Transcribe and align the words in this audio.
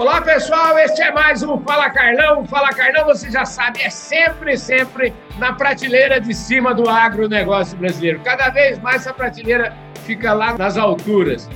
Olá, 0.00 0.18
pessoal, 0.22 0.78
este 0.78 1.02
é 1.02 1.12
mais 1.12 1.42
um 1.42 1.60
Fala 1.60 1.90
Carlão. 1.90 2.46
Fala 2.46 2.70
Carlão, 2.70 3.04
você 3.04 3.30
já 3.30 3.44
sabe, 3.44 3.82
é 3.82 3.90
sempre, 3.90 4.56
sempre 4.56 5.12
na 5.38 5.52
prateleira 5.52 6.18
de 6.18 6.32
cima 6.32 6.74
do 6.74 6.88
agronegócio 6.88 7.76
brasileiro. 7.76 8.18
Cada 8.24 8.48
vez 8.48 8.78
mais 8.78 9.02
essa 9.02 9.12
prateleira 9.12 9.76
fica 10.06 10.32
lá 10.32 10.56
nas 10.56 10.78
alturas. 10.78 11.50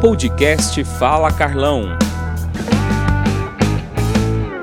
Podcast 0.00 0.82
Fala 0.98 1.30
Carlão. 1.30 1.98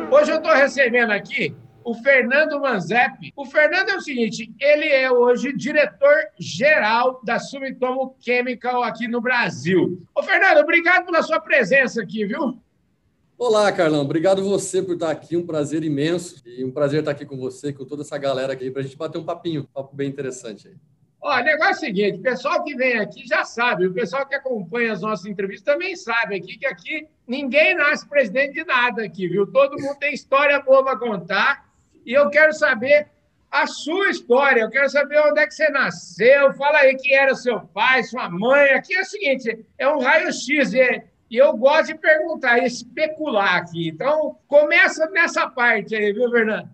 Hoje 0.10 0.32
eu 0.32 0.38
estou 0.38 0.54
recebendo 0.56 1.12
aqui 1.12 1.56
o 1.86 1.94
Fernando 1.94 2.60
Manzepi. 2.60 3.34
O 3.36 3.46
Fernando 3.46 3.90
é 3.90 3.96
o 3.96 4.02
seguinte, 4.02 4.54
ele 4.60 4.88
é 4.88 5.12
hoje 5.12 5.54
diretor-geral 5.54 7.22
da 7.24 7.40
Sumitomo 7.40 8.16
Chemical 8.20 8.84
aqui 8.84 9.08
no 9.08 9.22
Brasil. 9.22 10.02
Ô, 10.16 10.24
Fernando, 10.24 10.60
obrigado 10.60 11.06
pela 11.06 11.22
sua 11.22 11.40
presença 11.40 12.02
aqui, 12.02 12.26
viu? 12.26 12.58
Olá, 13.38 13.72
Carlão. 13.72 14.02
Obrigado 14.02 14.44
você 14.44 14.82
por 14.82 14.94
estar 14.94 15.12
aqui. 15.12 15.36
Um 15.36 15.46
prazer 15.46 15.84
imenso. 15.84 16.42
E 16.46 16.64
um 16.64 16.72
prazer 16.72 17.00
estar 17.00 17.12
aqui 17.12 17.26
com 17.26 17.38
você, 17.38 17.74
com 17.74 17.84
toda 17.84 18.04
essa 18.04 18.18
galera 18.18 18.54
aqui, 18.54 18.72
para 18.72 18.82
a 18.82 18.84
gente 18.84 18.96
bater 18.96 19.18
um 19.18 19.26
papinho, 19.26 19.62
um 19.62 19.66
papo 19.66 19.96
bem 19.96 20.08
interessante 20.08 20.68
aí. 20.68 20.76
Ó, 21.22 21.40
o 21.40 21.44
negócio 21.44 21.72
é 21.72 21.76
o 21.76 21.80
seguinte, 21.80 22.20
o 22.20 22.22
pessoal 22.22 22.62
que 22.64 22.76
vem 22.76 23.00
aqui 23.00 23.26
já 23.26 23.46
sabe, 23.46 23.88
o 23.88 23.94
pessoal 23.94 24.26
que 24.26 24.36
acompanha 24.36 24.92
as 24.92 25.02
nossas 25.02 25.26
entrevistas 25.26 25.74
também 25.74 25.96
sabe 25.96 26.36
aqui 26.36 26.58
que 26.58 26.66
aqui 26.66 27.08
ninguém 27.26 27.76
nasce 27.76 28.06
presidente 28.08 28.56
de 28.56 28.66
nada 28.66 29.06
aqui, 29.06 29.30
viu? 29.30 29.48
Todo 29.50 29.82
mundo 29.82 29.98
tem 29.98 30.14
história 30.14 30.60
boa 30.60 30.84
para 30.84 30.98
contar 30.98 31.73
e 32.06 32.14
eu 32.14 32.30
quero 32.30 32.54
saber 32.54 33.08
a 33.52 33.68
sua 33.68 34.10
história. 34.10 34.62
Eu 34.62 34.70
quero 34.70 34.90
saber 34.90 35.20
onde 35.20 35.40
é 35.40 35.46
que 35.46 35.54
você 35.54 35.70
nasceu. 35.70 36.54
Fala 36.54 36.80
aí 36.80 36.96
quem 36.96 37.16
era 37.16 37.36
seu 37.36 37.60
pai, 37.60 38.04
sua 38.04 38.30
mãe. 38.30 38.72
Aqui 38.72 38.96
é 38.96 39.02
o 39.02 39.06
seguinte: 39.06 39.66
é 39.78 39.88
um 39.88 40.00
raio-x. 40.00 40.74
É, 40.74 41.06
e 41.30 41.38
eu 41.38 41.56
gosto 41.56 41.88
de 41.88 41.96
perguntar, 41.96 42.60
especular 42.60 43.56
aqui. 43.56 43.90
Então, 43.90 44.38
começa 44.48 45.08
nessa 45.10 45.48
parte 45.48 45.96
aí, 45.96 46.12
viu, 46.14 46.30
Fernando? 46.30 46.70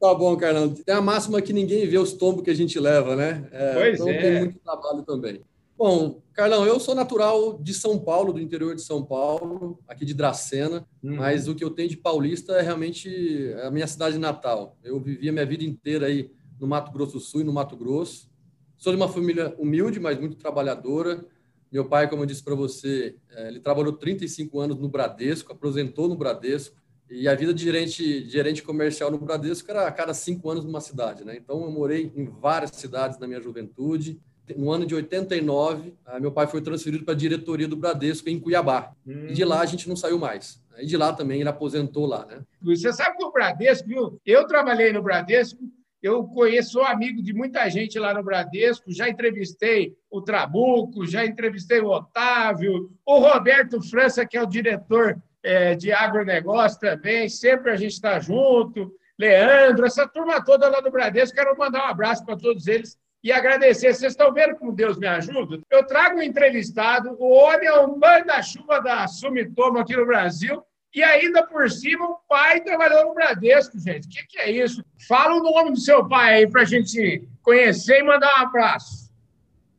Tá 0.00 0.14
bom, 0.14 0.36
Carlão. 0.36 0.72
Tem 0.72 0.94
a 0.94 1.00
máxima 1.00 1.42
que 1.42 1.52
ninguém 1.52 1.86
vê 1.86 1.98
os 1.98 2.12
tombos 2.12 2.44
que 2.44 2.50
a 2.50 2.54
gente 2.54 2.78
leva, 2.78 3.16
né? 3.16 3.48
É, 3.50 3.74
pois 3.74 3.94
então 3.94 4.08
é. 4.08 4.18
tem 4.18 4.38
muito 4.40 4.58
trabalho 4.60 5.02
também. 5.02 5.42
Bom, 5.78 6.20
Carlão, 6.32 6.66
eu 6.66 6.80
sou 6.80 6.92
natural 6.92 7.56
de 7.62 7.72
São 7.72 8.00
Paulo, 8.00 8.32
do 8.32 8.40
interior 8.40 8.74
de 8.74 8.82
São 8.82 9.04
Paulo, 9.04 9.78
aqui 9.86 10.04
de 10.04 10.12
Dracena, 10.12 10.84
hum. 11.00 11.14
mas 11.14 11.46
o 11.46 11.54
que 11.54 11.62
eu 11.62 11.70
tenho 11.70 11.88
de 11.88 11.96
paulista 11.96 12.54
é 12.54 12.62
realmente 12.62 13.54
a 13.62 13.70
minha 13.70 13.86
cidade 13.86 14.18
natal. 14.18 14.76
Eu 14.82 14.98
vivi 14.98 15.28
a 15.28 15.32
minha 15.32 15.46
vida 15.46 15.62
inteira 15.62 16.06
aí 16.06 16.32
no 16.58 16.66
Mato 16.66 16.90
Grosso 16.90 17.12
do 17.12 17.20
Sul 17.20 17.42
e 17.42 17.44
no 17.44 17.52
Mato 17.52 17.76
Grosso. 17.76 18.28
Sou 18.76 18.92
de 18.92 18.96
uma 18.96 19.08
família 19.08 19.54
humilde, 19.56 20.00
mas 20.00 20.18
muito 20.18 20.36
trabalhadora. 20.36 21.24
Meu 21.70 21.84
pai, 21.84 22.10
como 22.10 22.22
eu 22.22 22.26
disse 22.26 22.42
para 22.42 22.56
você, 22.56 23.14
é, 23.30 23.46
ele 23.46 23.60
trabalhou 23.60 23.92
35 23.92 24.58
anos 24.58 24.80
no 24.80 24.88
Bradesco, 24.88 25.52
aposentou 25.52 26.08
no 26.08 26.16
Bradesco, 26.16 26.74
e 27.08 27.28
a 27.28 27.36
vida 27.36 27.54
de 27.54 27.62
gerente, 27.62 28.24
de 28.24 28.28
gerente 28.28 28.64
comercial 28.64 29.12
no 29.12 29.18
Bradesco 29.18 29.70
era 29.70 29.86
a 29.86 29.92
cada 29.92 30.12
cinco 30.12 30.50
anos 30.50 30.64
numa 30.64 30.80
cidade, 30.80 31.24
né? 31.24 31.36
Então, 31.36 31.62
eu 31.62 31.70
morei 31.70 32.12
em 32.16 32.24
várias 32.24 32.72
cidades 32.72 33.16
na 33.20 33.28
minha 33.28 33.40
juventude 33.40 34.20
no 34.56 34.70
ano 34.70 34.86
de 34.86 34.94
89, 34.94 35.94
ah, 36.06 36.20
meu 36.20 36.32
pai 36.32 36.46
foi 36.46 36.60
transferido 36.60 37.04
para 37.04 37.14
a 37.14 37.16
diretoria 37.16 37.68
do 37.68 37.76
Bradesco 37.76 38.28
em 38.28 38.38
Cuiabá. 38.38 38.92
Hum. 39.06 39.26
E 39.28 39.32
de 39.32 39.44
lá 39.44 39.60
a 39.60 39.66
gente 39.66 39.88
não 39.88 39.96
saiu 39.96 40.18
mais. 40.18 40.62
E 40.78 40.86
de 40.86 40.96
lá 40.96 41.12
também 41.12 41.40
ele 41.40 41.48
aposentou 41.48 42.06
lá, 42.06 42.24
né? 42.26 42.40
Você 42.62 42.92
sabe 42.92 43.16
que 43.16 43.24
o 43.24 43.32
Bradesco, 43.32 43.88
viu? 43.88 44.20
Eu 44.24 44.46
trabalhei 44.46 44.92
no 44.92 45.02
Bradesco, 45.02 45.58
eu 46.02 46.24
conheço, 46.24 46.72
sou 46.72 46.84
amigo 46.84 47.20
de 47.20 47.32
muita 47.32 47.68
gente 47.68 47.98
lá 47.98 48.14
no 48.14 48.22
Bradesco, 48.22 48.92
já 48.92 49.08
entrevistei 49.08 49.96
o 50.08 50.22
Trabuco, 50.22 51.04
já 51.04 51.26
entrevistei 51.26 51.80
o 51.80 51.88
Otávio, 51.88 52.90
o 53.04 53.18
Roberto 53.18 53.82
França, 53.82 54.24
que 54.24 54.36
é 54.36 54.42
o 54.42 54.46
diretor 54.46 55.20
é, 55.42 55.74
de 55.74 55.92
agronegócio 55.92 56.78
também, 56.78 57.28
sempre 57.28 57.72
a 57.72 57.76
gente 57.76 57.92
está 57.92 58.20
junto, 58.20 58.92
Leandro, 59.18 59.86
essa 59.86 60.06
turma 60.06 60.44
toda 60.44 60.68
lá 60.68 60.80
do 60.80 60.92
Bradesco, 60.92 61.34
quero 61.34 61.58
mandar 61.58 61.86
um 61.86 61.90
abraço 61.90 62.24
para 62.24 62.36
todos 62.36 62.68
eles 62.68 62.96
e 63.22 63.32
agradecer. 63.32 63.92
Vocês 63.92 64.12
estão 64.12 64.32
vendo 64.32 64.56
como 64.56 64.72
Deus 64.72 64.98
me 64.98 65.06
ajuda? 65.06 65.60
Eu 65.70 65.86
trago 65.86 66.18
um 66.18 66.22
entrevistado, 66.22 67.16
o 67.18 67.30
homem 67.30 67.66
é 67.66 67.72
o 67.72 67.96
manda-chuva 67.96 68.80
da 68.80 69.06
Sumitomo 69.06 69.78
aqui 69.78 69.96
no 69.96 70.06
Brasil, 70.06 70.62
e 70.94 71.02
ainda 71.02 71.46
por 71.46 71.70
cima 71.70 72.06
o 72.06 72.18
pai 72.28 72.62
trabalhou 72.62 73.06
no 73.06 73.14
Bradesco, 73.14 73.78
gente. 73.78 74.06
O 74.06 74.10
que, 74.10 74.26
que, 74.26 74.38
é 74.38 74.50
isso? 74.50 74.82
Fala 75.06 75.34
o 75.34 75.42
nome 75.42 75.72
do 75.72 75.80
seu 75.80 76.06
pai 76.08 76.34
aí 76.34 76.50
para 76.50 76.62
a 76.62 76.64
gente 76.64 77.28
conhecer 77.42 78.00
e 78.00 78.02
mandar 78.02 78.28
um 78.38 78.46
abraço. 78.46 79.08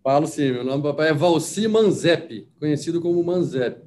Falo 0.03 0.27
sim, 0.27 0.51
meu 0.51 0.63
nome 0.63 0.81
do 0.81 0.89
papai 0.89 1.09
é 1.09 1.13
Valci 1.13 1.67
Manzep, 1.67 2.47
conhecido 2.59 3.01
como 3.01 3.23
Manzep. 3.23 3.81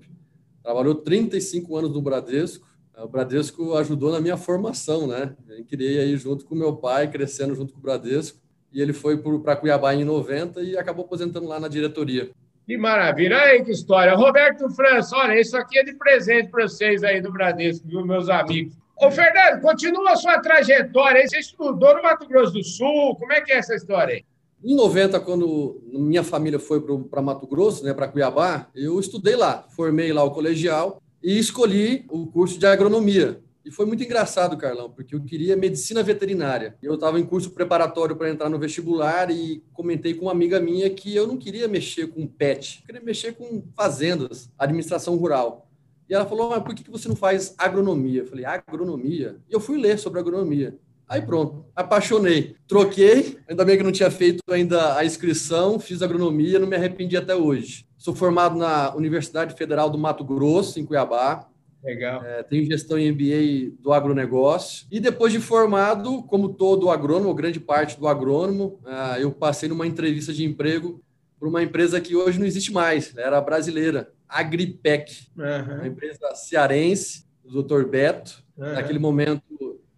Trabalhou 0.63 0.95
35 0.95 1.77
anos 1.77 1.93
no 1.93 2.03
Bradesco. 2.03 2.67
O 2.97 3.09
Bradesco 3.09 3.75
ajudou 3.77 4.13
na 4.13 4.21
minha 4.21 4.37
formação, 4.37 5.07
né? 5.07 5.35
Eu 5.49 5.65
criei 5.65 5.99
aí 6.01 6.17
junto 6.17 6.45
com 6.45 6.55
meu 6.55 6.77
pai, 6.77 7.11
crescendo 7.11 7.55
junto 7.55 7.73
com 7.73 7.79
o 7.79 7.83
Bradesco 7.83 8.42
e 8.73 8.81
ele 8.81 8.93
foi 8.93 9.17
para 9.17 9.57
Cuiabá 9.57 9.95
em 9.95 10.05
90 10.05 10.61
e 10.63 10.77
acabou 10.77 11.05
aposentando 11.05 11.47
lá 11.47 11.61
na 11.61 11.69
diretoria. 11.69 12.31
Que 12.67 12.77
maravilha! 12.77 13.39
aí 13.39 13.65
que 13.65 13.73
história. 13.73 14.15
Roberto 14.15 14.71
França, 14.71 15.17
olha, 15.17 15.41
isso 15.41 15.57
aqui 15.57 15.79
é 15.79 15.85
de 15.85 15.95
presente 15.95 16.49
para 16.49 16.69
vocês 16.69 17.03
aí 17.03 17.21
do 17.21 17.33
Bradesco, 17.33 17.87
viu, 17.87 18.07
meus 18.07 18.29
amigos. 18.29 18.75
Ô, 18.97 19.11
Fernando, 19.11 19.61
continua 19.61 20.13
a 20.13 20.17
sua 20.17 20.41
trajetória. 20.41 21.27
Você 21.27 21.39
estudou 21.39 21.97
no 21.97 22.03
Mato 22.03 22.27
Grosso 22.29 22.53
do 22.53 22.63
Sul, 22.63 23.17
como 23.17 23.33
é 23.33 23.41
que 23.41 23.53
é 23.53 23.57
essa 23.57 23.75
história 23.75 24.15
aí? 24.15 24.25
Em 24.65 24.77
90, 24.77 25.19
quando 25.21 25.83
minha 25.93 26.23
família 26.23 26.59
foi 26.59 26.81
para 27.11 27.21
Mato 27.21 27.49
Grosso, 27.49 27.85
né, 27.85 27.93
para 27.93 28.07
Cuiabá, 28.07 28.69
eu 28.77 29.01
estudei 29.01 29.35
lá, 29.35 29.65
formei 29.75 30.13
lá 30.13 30.23
o 30.23 30.31
colegial 30.31 31.03
e 31.21 31.37
escolhi 31.37 32.05
o 32.09 32.29
curso 32.29 32.61
de 32.61 32.67
agronomia. 32.67 33.41
E 33.65 33.71
foi 33.71 33.87
muito 33.87 34.03
engraçado, 34.03 34.57
Carlão, 34.57 34.91
porque 34.91 35.15
eu 35.15 35.23
queria 35.23 35.57
medicina 35.57 36.03
veterinária. 36.03 36.77
Eu 36.83 36.95
estava 36.95 37.21
em 37.21 37.25
curso 37.25 37.51
preparatório 37.51 38.17
para 38.17 38.29
entrar 38.29 38.49
no 38.49 38.59
vestibular 38.59 39.31
e 39.31 39.63
comentei 39.73 40.15
com 40.15 40.27
uma 40.27 40.33
amiga 40.33 40.59
minha 40.59 40.91
que 40.91 41.15
eu 41.15 41.27
não 41.27 41.37
queria 41.37 41.69
mexer 41.69 42.09
com 42.09 42.27
pet, 42.27 42.81
eu 42.81 42.87
queria 42.87 43.03
mexer 43.03 43.33
com 43.35 43.63
fazendas, 43.77 44.51
administração 44.59 45.17
rural. 45.17 45.69
E 46.09 46.15
ela 46.15 46.27
falou, 46.27 46.51
mas 46.51 46.63
por 46.63 46.75
que 46.75 46.91
você 46.91 47.09
não 47.09 47.17
faz 47.17 47.55
agronomia? 47.57 48.23
Eu 48.23 48.27
falei, 48.27 48.45
agronomia? 48.45 49.37
E 49.49 49.55
eu 49.55 49.61
fui 49.61 49.79
ler 49.79 49.99
sobre 49.99 50.19
agronomia. 50.19 50.77
Aí 51.09 51.23
pronto, 51.23 51.65
apaixonei. 51.77 52.57
Troquei, 52.67 53.39
ainda 53.49 53.65
bem 53.65 53.77
que 53.77 53.83
não 53.83 53.93
tinha 53.93 54.11
feito 54.11 54.43
ainda 54.51 54.97
a 54.97 55.05
inscrição, 55.05 55.79
fiz 55.79 56.03
agronomia, 56.03 56.59
não 56.59 56.67
me 56.67 56.75
arrependi 56.75 57.17
até 57.17 57.37
hoje. 57.37 57.87
Sou 57.97 58.15
formado 58.15 58.57
na 58.57 58.95
Universidade 58.97 59.55
Federal 59.55 59.89
do 59.89 59.99
Mato 59.99 60.25
Grosso, 60.25 60.81
em 60.81 60.85
Cuiabá, 60.85 61.49
Legal. 61.83 62.25
É, 62.25 62.43
tenho 62.43 62.65
gestão 62.65 62.99
em 62.99 63.11
MBA 63.11 63.77
do 63.81 63.93
agronegócio. 63.93 64.87
E 64.91 65.01
depois 65.01 65.33
de 65.33 65.41
formado, 65.41 66.23
como 66.25 66.51
todo 66.51 66.91
agrônomo, 66.91 67.35
grande 67.35 67.59
parte 67.59 67.99
do 67.99 68.07
agrônomo, 68.07 68.79
ah, 68.85 69.19
eu 69.19 69.33
passei 69.33 69.69
numa 69.69 69.87
entrevista 69.87 70.33
de 70.33 70.45
emprego 70.45 71.03
para 71.39 71.49
uma 71.49 71.63
empresa 71.63 72.01
que 72.01 72.15
hoje 72.15 72.39
não 72.39 72.47
existe 72.47 72.73
mais, 72.73 73.17
era 73.17 73.41
brasileira, 73.41 74.13
Agripec, 74.29 75.27
uhum. 75.37 75.75
uma 75.75 75.89
empresa 75.89 76.35
cearense, 76.37 77.27
do 77.45 77.63
Dr. 77.63 77.85
Beto, 77.85 78.45
uhum. 78.57 78.73
naquele 78.73 79.01
momento 79.01 79.43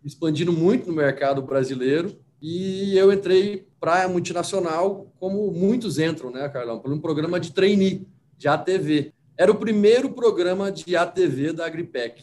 expandindo 0.02 0.52
muito 0.52 0.88
no 0.88 0.96
mercado 0.96 1.42
brasileiro. 1.42 2.18
E 2.40 2.96
eu 2.96 3.12
entrei 3.12 3.66
para 3.78 4.04
a 4.04 4.08
multinacional, 4.08 5.12
como 5.18 5.50
muitos 5.50 5.98
entram, 5.98 6.30
né, 6.30 6.48
Carlão? 6.48 6.78
Por 6.78 6.92
um 6.92 7.00
programa 7.00 7.38
de 7.38 7.52
trainee, 7.52 8.06
de 8.36 8.48
ATV. 8.48 9.12
Era 9.36 9.50
o 9.50 9.56
primeiro 9.56 10.10
programa 10.10 10.70
de 10.70 10.96
ATV 10.96 11.52
da 11.52 11.66
Agripec. 11.66 12.22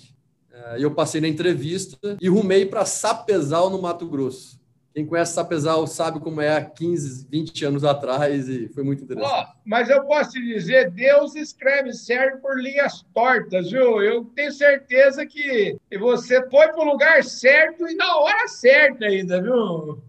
É, 0.51 0.75
eu 0.79 0.91
passei 0.91 1.19
na 1.19 1.27
entrevista 1.27 2.17
e 2.21 2.29
rumei 2.29 2.65
para 2.65 2.85
Sapezal, 2.85 3.69
no 3.69 3.81
Mato 3.81 4.07
Grosso. 4.07 4.59
Quem 4.93 5.05
conhece 5.05 5.33
Sapezal 5.33 5.87
sabe 5.87 6.19
como 6.19 6.41
é 6.41 6.55
há 6.55 6.63
15, 6.63 7.27
20 7.29 7.65
anos 7.65 7.83
atrás 7.85 8.49
e 8.49 8.67
foi 8.69 8.83
muito 8.83 9.03
interessante. 9.03 9.33
Oh, 9.33 9.59
mas 9.65 9.89
eu 9.89 10.03
posso 10.03 10.31
te 10.31 10.45
dizer, 10.45 10.91
Deus 10.91 11.33
escreve 11.35 11.93
certo 11.93 12.41
por 12.41 12.61
linhas 12.61 13.05
tortas, 13.13 13.71
viu? 13.71 14.01
Eu 14.01 14.25
tenho 14.35 14.51
certeza 14.51 15.25
que 15.25 15.77
você 15.97 16.45
foi 16.49 16.67
para 16.67 16.81
o 16.81 16.91
lugar 16.91 17.23
certo 17.23 17.87
e 17.87 17.95
na 17.95 18.17
hora 18.17 18.47
certa 18.49 19.05
ainda, 19.05 19.41
viu? 19.41 20.01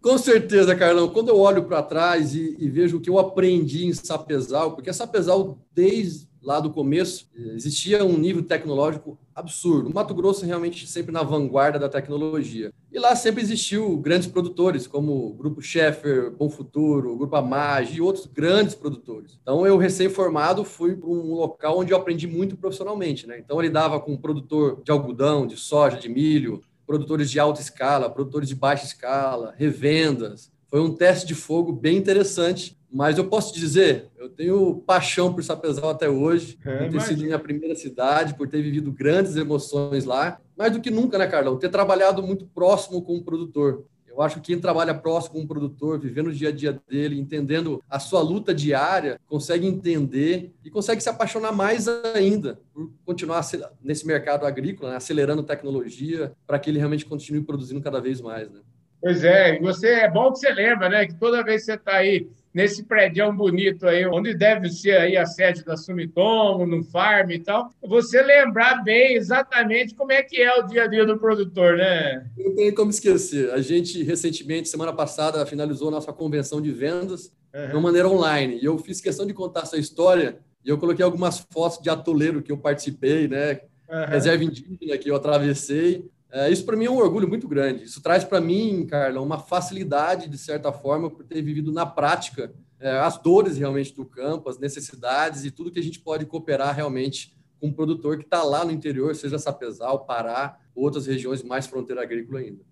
Com 0.00 0.16
certeza, 0.16 0.74
Carlão. 0.74 1.10
Quando 1.10 1.28
eu 1.28 1.38
olho 1.38 1.64
para 1.64 1.82
trás 1.82 2.34
e, 2.34 2.56
e, 2.58 2.68
vejo 2.70 2.96
o 2.96 3.00
que 3.00 3.10
eu 3.10 3.18
aprendi 3.18 3.86
em 3.86 3.92
Sapezal, 3.92 4.72
porque 4.72 4.92
Sapezal, 4.92 5.58
desde 5.72 6.26
lá 6.42 6.60
do 6.60 6.70
começo, 6.70 7.28
existia 7.54 8.04
um 8.04 8.18
nível 8.18 8.42
tecnológico 8.42 9.18
absurdo. 9.34 9.88
O 9.88 9.94
Mato 9.94 10.14
Grosso 10.14 10.44
realmente 10.44 10.86
sempre 10.86 11.12
na 11.12 11.22
vanguarda 11.22 11.78
da 11.78 11.88
tecnologia. 11.88 12.72
E 12.92 12.98
lá 12.98 13.16
sempre 13.16 13.42
existiu 13.42 13.96
grandes 13.96 14.28
produtores, 14.28 14.86
como 14.86 15.28
o 15.28 15.32
Grupo 15.32 15.62
Sheffer, 15.62 16.30
Bom 16.30 16.50
Futuro, 16.50 17.12
o 17.12 17.16
Grupo 17.16 17.36
Amage 17.36 17.96
e 17.96 18.00
outros 18.00 18.26
grandes 18.26 18.74
produtores. 18.74 19.38
Então, 19.40 19.66
eu, 19.66 19.78
recém-formado, 19.78 20.64
fui 20.64 20.94
para 20.94 21.08
um 21.08 21.32
local 21.34 21.78
onde 21.78 21.92
eu 21.92 21.96
aprendi 21.96 22.26
muito 22.26 22.56
profissionalmente. 22.56 23.26
Né? 23.26 23.38
Então, 23.38 23.56
eu 23.56 23.62
lidava 23.62 23.98
com 23.98 24.16
produtor 24.16 24.82
de 24.84 24.90
algodão, 24.90 25.46
de 25.46 25.56
soja, 25.56 25.96
de 25.96 26.08
milho, 26.08 26.60
produtores 26.86 27.30
de 27.30 27.40
alta 27.40 27.60
escala, 27.62 28.10
produtores 28.10 28.48
de 28.48 28.54
baixa 28.54 28.84
escala, 28.84 29.54
revendas, 29.56 30.51
foi 30.72 30.80
um 30.80 30.90
teste 30.90 31.26
de 31.26 31.34
fogo 31.34 31.70
bem 31.70 31.98
interessante. 31.98 32.78
Mas 32.90 33.18
eu 33.18 33.26
posso 33.26 33.54
dizer, 33.54 34.10
eu 34.18 34.28
tenho 34.28 34.76
paixão 34.86 35.32
por 35.32 35.44
Sapezal 35.44 35.90
até 35.90 36.08
hoje, 36.08 36.58
é, 36.64 36.70
por 36.70 36.78
ter 36.78 36.84
imagina. 36.84 37.00
sido 37.02 37.24
minha 37.24 37.38
primeira 37.38 37.74
cidade, 37.74 38.34
por 38.34 38.48
ter 38.48 38.62
vivido 38.62 38.90
grandes 38.90 39.36
emoções 39.36 40.06
lá. 40.06 40.40
Mais 40.56 40.72
do 40.72 40.80
que 40.80 40.90
nunca, 40.90 41.18
né, 41.18 41.26
Carlão? 41.26 41.58
Ter 41.58 41.68
trabalhado 41.68 42.22
muito 42.22 42.46
próximo 42.46 43.02
com 43.02 43.16
o 43.16 43.22
produtor. 43.22 43.84
Eu 44.06 44.20
acho 44.20 44.36
que 44.36 44.52
quem 44.52 44.60
trabalha 44.60 44.94
próximo 44.94 45.34
com 45.34 45.40
um 45.40 45.46
produtor, 45.46 45.98
vivendo 45.98 46.26
o 46.26 46.32
dia 46.32 46.50
a 46.50 46.52
dia 46.52 46.78
dele, 46.86 47.18
entendendo 47.18 47.82
a 47.88 47.98
sua 47.98 48.20
luta 48.20 48.54
diária, 48.54 49.18
consegue 49.26 49.66
entender 49.66 50.52
e 50.62 50.70
consegue 50.70 51.02
se 51.02 51.08
apaixonar 51.08 51.52
mais 51.52 51.88
ainda 51.88 52.60
por 52.74 52.90
continuar 53.06 53.42
nesse 53.82 54.06
mercado 54.06 54.44
agrícola, 54.44 54.90
né? 54.90 54.96
acelerando 54.96 55.42
tecnologia, 55.42 56.32
para 56.46 56.58
que 56.58 56.68
ele 56.68 56.78
realmente 56.78 57.06
continue 57.06 57.42
produzindo 57.42 57.80
cada 57.80 58.00
vez 58.02 58.20
mais. 58.20 58.50
Né? 58.50 58.60
Pois 59.02 59.24
é, 59.24 59.56
e 59.56 59.58
você 59.60 59.88
é 59.88 60.08
bom 60.08 60.32
que 60.32 60.38
você 60.38 60.52
lembra, 60.52 60.88
né? 60.88 61.06
Que 61.06 61.14
toda 61.14 61.42
vez 61.42 61.62
que 61.62 61.66
você 61.66 61.74
está 61.74 61.96
aí 61.96 62.28
nesse 62.54 62.84
prédio 62.84 63.32
bonito 63.32 63.88
aí, 63.88 64.06
onde 64.06 64.32
deve 64.32 64.70
ser 64.70 64.96
aí 64.96 65.16
a 65.16 65.26
sede 65.26 65.64
da 65.64 65.76
Sumitomo, 65.76 66.64
no 66.64 66.84
farm 66.84 67.32
e 67.32 67.40
tal, 67.40 67.70
você 67.82 68.22
lembrar 68.22 68.84
bem 68.84 69.16
exatamente 69.16 69.94
como 69.96 70.12
é 70.12 70.22
que 70.22 70.40
é 70.40 70.56
o 70.56 70.62
dia 70.62 70.84
a 70.84 70.86
dia 70.86 71.04
do 71.04 71.18
produtor, 71.18 71.76
né? 71.76 72.24
Não 72.38 72.54
tem 72.54 72.72
como 72.72 72.90
esquecer. 72.90 73.50
A 73.50 73.60
gente, 73.60 74.04
recentemente, 74.04 74.68
semana 74.68 74.92
passada, 74.92 75.44
finalizou 75.46 75.90
nossa 75.90 76.12
convenção 76.12 76.60
de 76.60 76.70
vendas 76.70 77.32
uhum. 77.52 77.66
de 77.66 77.72
uma 77.72 77.80
maneira 77.80 78.08
online. 78.08 78.58
E 78.62 78.64
eu 78.64 78.78
fiz 78.78 79.00
questão 79.00 79.26
de 79.26 79.34
contar 79.34 79.62
essa 79.62 79.76
história 79.76 80.38
e 80.64 80.68
eu 80.68 80.78
coloquei 80.78 81.04
algumas 81.04 81.44
fotos 81.50 81.82
de 81.82 81.90
atoleiro 81.90 82.40
que 82.40 82.52
eu 82.52 82.58
participei, 82.58 83.26
né? 83.26 83.62
Uhum. 83.90 84.04
Reserva 84.06 84.44
indígena 84.44 84.96
que 84.96 85.10
eu 85.10 85.16
atravessei. 85.16 86.08
É, 86.32 86.50
isso 86.50 86.64
para 86.64 86.76
mim 86.76 86.86
é 86.86 86.90
um 86.90 86.96
orgulho 86.96 87.28
muito 87.28 87.46
grande. 87.46 87.84
Isso 87.84 88.02
traz 88.02 88.24
para 88.24 88.40
mim, 88.40 88.86
Carla, 88.86 89.20
uma 89.20 89.38
facilidade, 89.38 90.30
de 90.30 90.38
certa 90.38 90.72
forma, 90.72 91.10
por 91.10 91.24
ter 91.24 91.42
vivido 91.42 91.70
na 91.70 91.84
prática 91.84 92.50
é, 92.80 92.90
as 92.98 93.18
dores 93.18 93.58
realmente 93.58 93.94
do 93.94 94.06
campo, 94.06 94.48
as 94.48 94.58
necessidades 94.58 95.44
e 95.44 95.50
tudo 95.50 95.70
que 95.70 95.78
a 95.78 95.82
gente 95.82 96.00
pode 96.00 96.24
cooperar 96.24 96.74
realmente 96.74 97.36
com 97.60 97.66
um 97.66 97.72
produtor 97.72 98.16
que 98.16 98.24
está 98.24 98.42
lá 98.42 98.64
no 98.64 98.72
interior, 98.72 99.14
seja 99.14 99.38
Sapezal, 99.38 100.06
Pará, 100.06 100.58
outras 100.74 101.06
regiões 101.06 101.42
mais 101.42 101.66
fronteira 101.66 102.02
agrícola 102.02 102.40
ainda. 102.40 102.62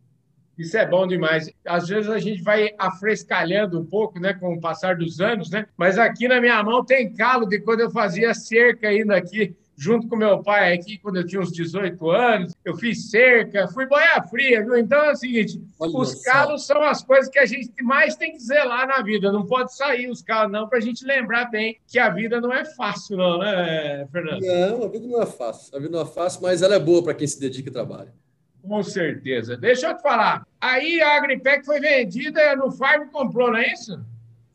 Isso 0.58 0.76
é 0.76 0.86
bom 0.86 1.06
demais. 1.06 1.50
Às 1.64 1.88
vezes 1.88 2.10
a 2.10 2.18
gente 2.18 2.42
vai 2.42 2.70
afrescalhando 2.78 3.78
um 3.78 3.84
pouco, 3.84 4.18
né, 4.18 4.32
com 4.34 4.54
o 4.54 4.60
passar 4.60 4.96
dos 4.96 5.20
anos, 5.20 5.50
né? 5.50 5.66
Mas 5.76 5.98
aqui 5.98 6.26
na 6.26 6.40
minha 6.40 6.62
mão 6.62 6.84
tem 6.84 7.14
calo 7.14 7.46
de 7.46 7.60
quando 7.60 7.80
eu 7.80 7.90
fazia 7.90 8.34
cerca 8.34 8.88
ainda 8.88 9.16
aqui 9.16 9.54
junto 9.80 10.06
com 10.08 10.14
meu 10.14 10.42
pai 10.42 10.74
aqui, 10.74 10.98
quando 10.98 11.16
eu 11.16 11.26
tinha 11.26 11.40
uns 11.40 11.50
18 11.50 12.10
anos. 12.10 12.54
Eu 12.62 12.76
fiz 12.76 13.08
cerca, 13.10 13.66
fui 13.68 13.86
boia 13.86 14.22
fria, 14.24 14.62
viu? 14.62 14.76
Então 14.76 15.02
é 15.02 15.12
o 15.12 15.16
seguinte: 15.16 15.58
Olha 15.78 15.96
os 15.96 16.22
calos 16.22 16.66
são 16.66 16.82
as 16.82 17.02
coisas 17.02 17.30
que 17.30 17.38
a 17.38 17.46
gente 17.46 17.70
mais 17.82 18.14
tem 18.14 18.32
que 18.32 18.40
zelar 18.40 18.86
na 18.86 19.00
vida. 19.00 19.32
Não 19.32 19.46
pode 19.46 19.74
sair 19.74 20.10
os 20.10 20.20
calos, 20.20 20.52
não, 20.52 20.68
para 20.68 20.76
a 20.76 20.82
gente 20.82 21.02
lembrar 21.02 21.46
bem 21.46 21.78
que 21.88 21.98
a 21.98 22.10
vida 22.10 22.40
não 22.42 22.52
é 22.52 22.66
fácil, 22.66 23.16
não, 23.16 23.38
né, 23.38 24.06
Fernando? 24.12 24.42
Não, 24.42 24.84
a 24.84 24.88
vida 24.88 25.06
não 25.06 25.22
é 25.22 25.26
fácil. 25.26 25.74
A 25.74 25.80
vida 25.80 25.96
não 25.96 26.02
é 26.02 26.06
fácil, 26.06 26.42
mas 26.42 26.60
ela 26.60 26.74
é 26.74 26.78
boa 26.78 27.02
para 27.02 27.14
quem 27.14 27.26
se 27.26 27.40
dedica 27.40 27.70
e 27.70 27.72
trabalha. 27.72 28.12
Com 28.62 28.82
certeza. 28.82 29.56
Deixa 29.56 29.88
eu 29.88 29.96
te 29.96 30.02
falar. 30.02 30.46
Aí 30.60 31.00
a 31.00 31.16
Agripec 31.16 31.64
foi 31.64 31.80
vendida 31.80 32.54
no 32.54 32.70
Farm 32.70 33.08
comprou, 33.08 33.50
não 33.50 33.56
é 33.56 33.72
isso? 33.72 33.98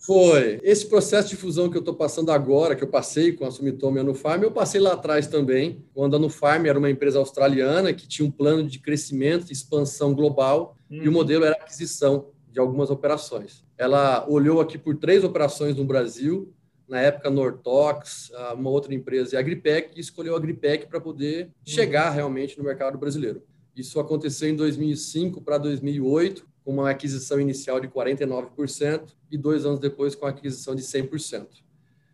Foi. 0.05 0.59
Esse 0.61 0.85
processo 0.85 1.29
de 1.29 1.35
fusão 1.35 1.69
que 1.69 1.75
eu 1.75 1.79
estou 1.79 1.95
passando 1.95 2.31
agora, 2.31 2.75
que 2.75 2.83
eu 2.83 2.87
passei 2.87 3.33
com 3.33 3.45
a 3.45 3.51
Sumitomo 3.51 3.97
e 3.97 4.01
a 4.01 4.03
Nufarm, 4.03 4.43
eu 4.43 4.51
passei 4.51 4.79
lá 4.79 4.93
atrás 4.93 5.25
também, 5.25 5.83
quando 5.93 6.15
a 6.15 6.19
Nufarm 6.19 6.67
era 6.67 6.77
uma 6.77 6.91
empresa 6.91 7.17
australiana 7.17 7.91
que 7.91 8.07
tinha 8.07 8.27
um 8.27 8.31
plano 8.31 8.67
de 8.67 8.77
crescimento 8.77 9.49
e 9.49 9.53
expansão 9.53 10.13
global 10.13 10.77
hum. 10.91 11.01
e 11.03 11.09
o 11.09 11.11
modelo 11.11 11.43
era 11.43 11.55
aquisição 11.55 12.27
de 12.51 12.59
algumas 12.59 12.91
operações. 12.91 13.65
Ela 13.77 14.25
olhou 14.29 14.61
aqui 14.61 14.77
por 14.77 14.95
três 14.95 15.23
operações 15.23 15.75
no 15.75 15.83
Brasil, 15.83 16.53
na 16.87 17.01
época 17.01 17.31
Nortox, 17.31 18.31
uma 18.55 18.69
outra 18.69 18.93
empresa 18.93 19.33
e 19.33 19.37
a 19.37 19.39
Agripec, 19.39 19.89
e 19.95 19.99
escolheu 19.99 20.35
a 20.35 20.37
Agripec 20.37 20.87
para 20.87 21.01
poder 21.01 21.49
chegar 21.65 22.11
realmente 22.11 22.57
no 22.57 22.63
mercado 22.63 22.97
brasileiro. 22.97 23.41
Isso 23.75 23.99
aconteceu 23.99 24.47
em 24.47 24.55
2005 24.55 25.41
para 25.41 25.57
2008, 25.57 26.47
com 26.65 26.73
uma 26.73 26.89
aquisição 26.89 27.39
inicial 27.39 27.79
de 27.79 27.87
49% 27.87 29.03
e 29.31 29.37
dois 29.37 29.65
anos 29.65 29.79
depois 29.79 30.15
com 30.15 30.25
a 30.25 30.29
aquisição 30.29 30.73
de 30.73 30.81
100%. 30.81 31.45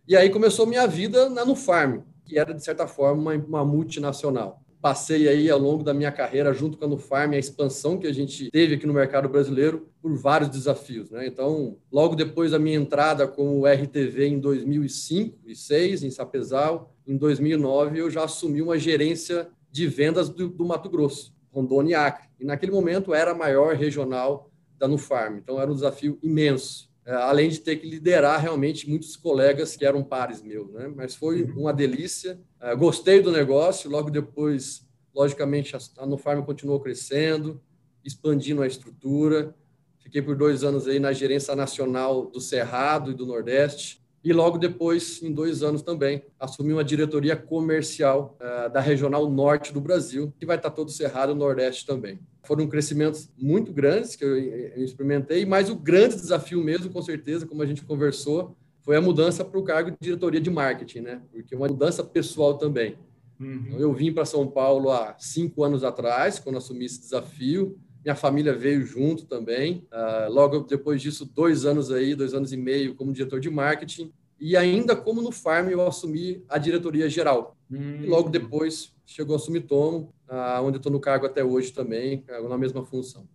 E 0.06 0.16
aí 0.16 0.30
começou 0.30 0.68
minha 0.68 0.86
vida 0.86 1.30
na 1.30 1.46
Nufarm, 1.46 2.02
que 2.26 2.38
era, 2.38 2.54
de 2.54 2.62
certa 2.62 2.86
forma, 2.86 3.22
uma, 3.32 3.46
uma 3.46 3.66
multinacional. 3.66 4.62
Passei 4.82 5.30
aí 5.30 5.50
ao 5.50 5.60
longo 5.60 5.84
da 5.84 5.94
minha 5.94 6.12
carreira, 6.12 6.54
junto 6.54 6.78
com 6.78 6.84
a 6.84 6.88
Nufarm, 6.88 7.34
a 7.34 7.38
expansão 7.38 7.98
que 7.98 8.08
a 8.08 8.14
gente 8.14 8.50
teve 8.52 8.76
aqui 8.76 8.86
no 8.86 8.94
mercado 8.94 9.30
brasileiro, 9.30 9.88
por 10.02 10.14
vários 10.18 10.50
desafios. 10.50 11.12
Né? 11.12 11.28
Então, 11.28 11.78
logo 11.92 12.16
depois 12.16 12.52
da 12.52 12.60
minha 12.60 12.76
entrada 12.76 13.28
como 13.28 13.66
RTV 13.66 14.28
em 14.28 14.40
2005 14.40 15.38
e 15.46 15.54
2006, 15.54 16.04
em 16.04 16.10
Sapezal, 16.10 16.94
em 17.08 17.16
2009 17.16 18.00
eu 18.00 18.10
já 18.10 18.26
assumi 18.26 18.62
uma 18.62 18.78
gerência 18.78 19.48
de 19.72 19.88
vendas 19.88 20.28
do, 20.30 20.50
do 20.50 20.66
Mato 20.66 20.90
Grosso. 20.90 21.34
Rondônia 21.52 21.92
e 21.92 21.96
Acre. 21.96 22.30
E 22.40 22.46
naquele 22.46 22.72
momento 22.72 23.14
era 23.14 23.32
a 23.32 23.36
maior 23.36 23.76
regional 23.76 24.50
da 24.78 24.88
Nufarm. 24.88 25.38
Então 25.38 25.60
era 25.60 25.70
um 25.70 25.76
desafio 25.76 26.18
imenso. 26.24 26.90
É, 27.06 27.14
além 27.14 27.50
de 27.50 27.60
ter 27.60 27.78
que 27.78 27.90
liderar 27.90 28.40
realmente 28.40 28.88
muitos 28.88 29.16
colegas 29.16 29.76
que 29.76 29.84
eram 29.84 30.04
pares 30.04 30.42
meus, 30.42 30.72
né? 30.72 30.92
Mas 30.96 31.16
foi 31.16 31.44
uhum. 31.44 31.62
uma 31.62 31.74
delícia. 31.74 32.40
É, 32.60 32.76
gostei 32.76 33.22
do 33.22 33.32
negócio. 33.32 33.90
Logo 33.90 34.10
depois, 34.10 34.88
logicamente, 35.14 35.76
a 35.98 36.06
Nufarm 36.06 36.44
continuou 36.44 36.80
crescendo, 36.80 37.62
expandindo 38.04 38.62
a 38.62 38.68
estrutura. 38.68 39.56
Fiquei 40.00 40.22
por 40.22 40.36
dois 40.36 40.64
anos 40.64 40.88
aí 40.88 41.00
na 41.00 41.12
gerência 41.12 41.56
nacional 41.56 42.28
do 42.28 42.40
Cerrado 42.40 43.12
e 43.12 43.16
do 43.16 43.26
Nordeste. 43.26 44.01
E 44.24 44.32
logo 44.32 44.58
depois, 44.58 45.22
em 45.24 45.32
dois 45.34 45.64
anos 45.64 45.82
também, 45.82 46.24
assumi 46.40 46.72
uma 46.74 46.84
diretoria 46.84 47.36
comercial 47.36 48.38
uh, 48.40 48.72
da 48.72 48.80
Regional 48.80 49.30
Norte 49.30 49.74
do 49.74 49.82
Brasil, 49.82 50.32
que 50.40 50.46
vai 50.46 50.58
estar 50.58 50.70
todo 50.70 50.92
cerrado 50.92 51.34
no 51.34 51.40
Nordeste 51.40 51.86
também. 51.86 52.20
Foram 52.44 52.68
crescimentos 52.68 53.32
muito 53.38 53.74
grandes 53.74 54.16
que 54.16 54.24
eu, 54.24 54.38
eu 54.38 54.84
experimentei, 54.84 55.46
mas 55.46 55.70
o 55.70 55.76
grande 55.76 56.16
desafio 56.16 56.64
mesmo, 56.64 56.92
com 56.92 57.02
certeza, 57.02 57.48
como 57.48 57.64
a 57.64 57.66
gente 57.66 57.84
conversou, 57.84 58.56
foi 58.82 58.96
a 58.96 59.02
mudança 59.02 59.44
para 59.44 59.60
o 59.60 59.64
cargo 59.64 59.92
de 59.92 59.98
diretoria 60.00 60.42
de 60.42 60.50
marketing, 60.50 61.02
né? 61.02 61.22
Porque 61.32 61.54
é 61.54 61.58
uma 61.58 61.68
mudança 61.68 62.04
pessoal 62.04 62.58
também. 62.58 62.98
Uhum. 63.40 63.64
Então, 63.68 63.80
eu 63.80 63.94
vim 63.94 64.14
para 64.14 64.26
São 64.26 64.48
Paulo 64.48 64.92
há 64.92 65.16
cinco 65.18 65.64
anos 65.64 65.84
atrás, 65.84 66.38
quando 66.40 66.58
assumi 66.58 66.86
esse 66.86 67.00
desafio. 67.00 67.78
Minha 68.04 68.16
família 68.16 68.54
veio 68.54 68.86
junto 68.86 69.26
também. 69.26 69.88
Uh, 69.92 70.32
logo 70.32 70.62
depois 70.62 71.02
disso, 71.02 71.26
dois 71.26 71.66
anos 71.66 71.92
aí, 71.92 72.16
dois 72.16 72.34
anos 72.34 72.52
e 72.52 72.58
meio 72.58 72.96
como 72.96 73.14
diretor 73.14 73.40
de 73.40 73.50
marketing. 73.50 74.12
E 74.40 74.58
ainda 74.58 74.96
como 74.96 75.22
no 75.22 75.32
Farm 75.32 75.70
eu 75.70 75.86
assumi 75.86 76.44
a 76.50 76.58
diretoria 76.58 77.10
geral. 77.10 77.56
Hum. 77.72 78.02
E 78.02 78.06
logo 78.08 78.30
depois 78.30 78.94
chegou 79.06 79.36
a 79.36 79.40
Sumitomo, 79.40 80.14
uh, 80.30 80.64
onde 80.64 80.78
estou 80.78 80.92
no 80.92 81.00
cargo 81.00 81.26
até 81.26 81.44
hoje 81.44 81.72
também, 81.72 82.24
na 82.50 82.58
mesma 82.58 82.84
função. 82.84 83.28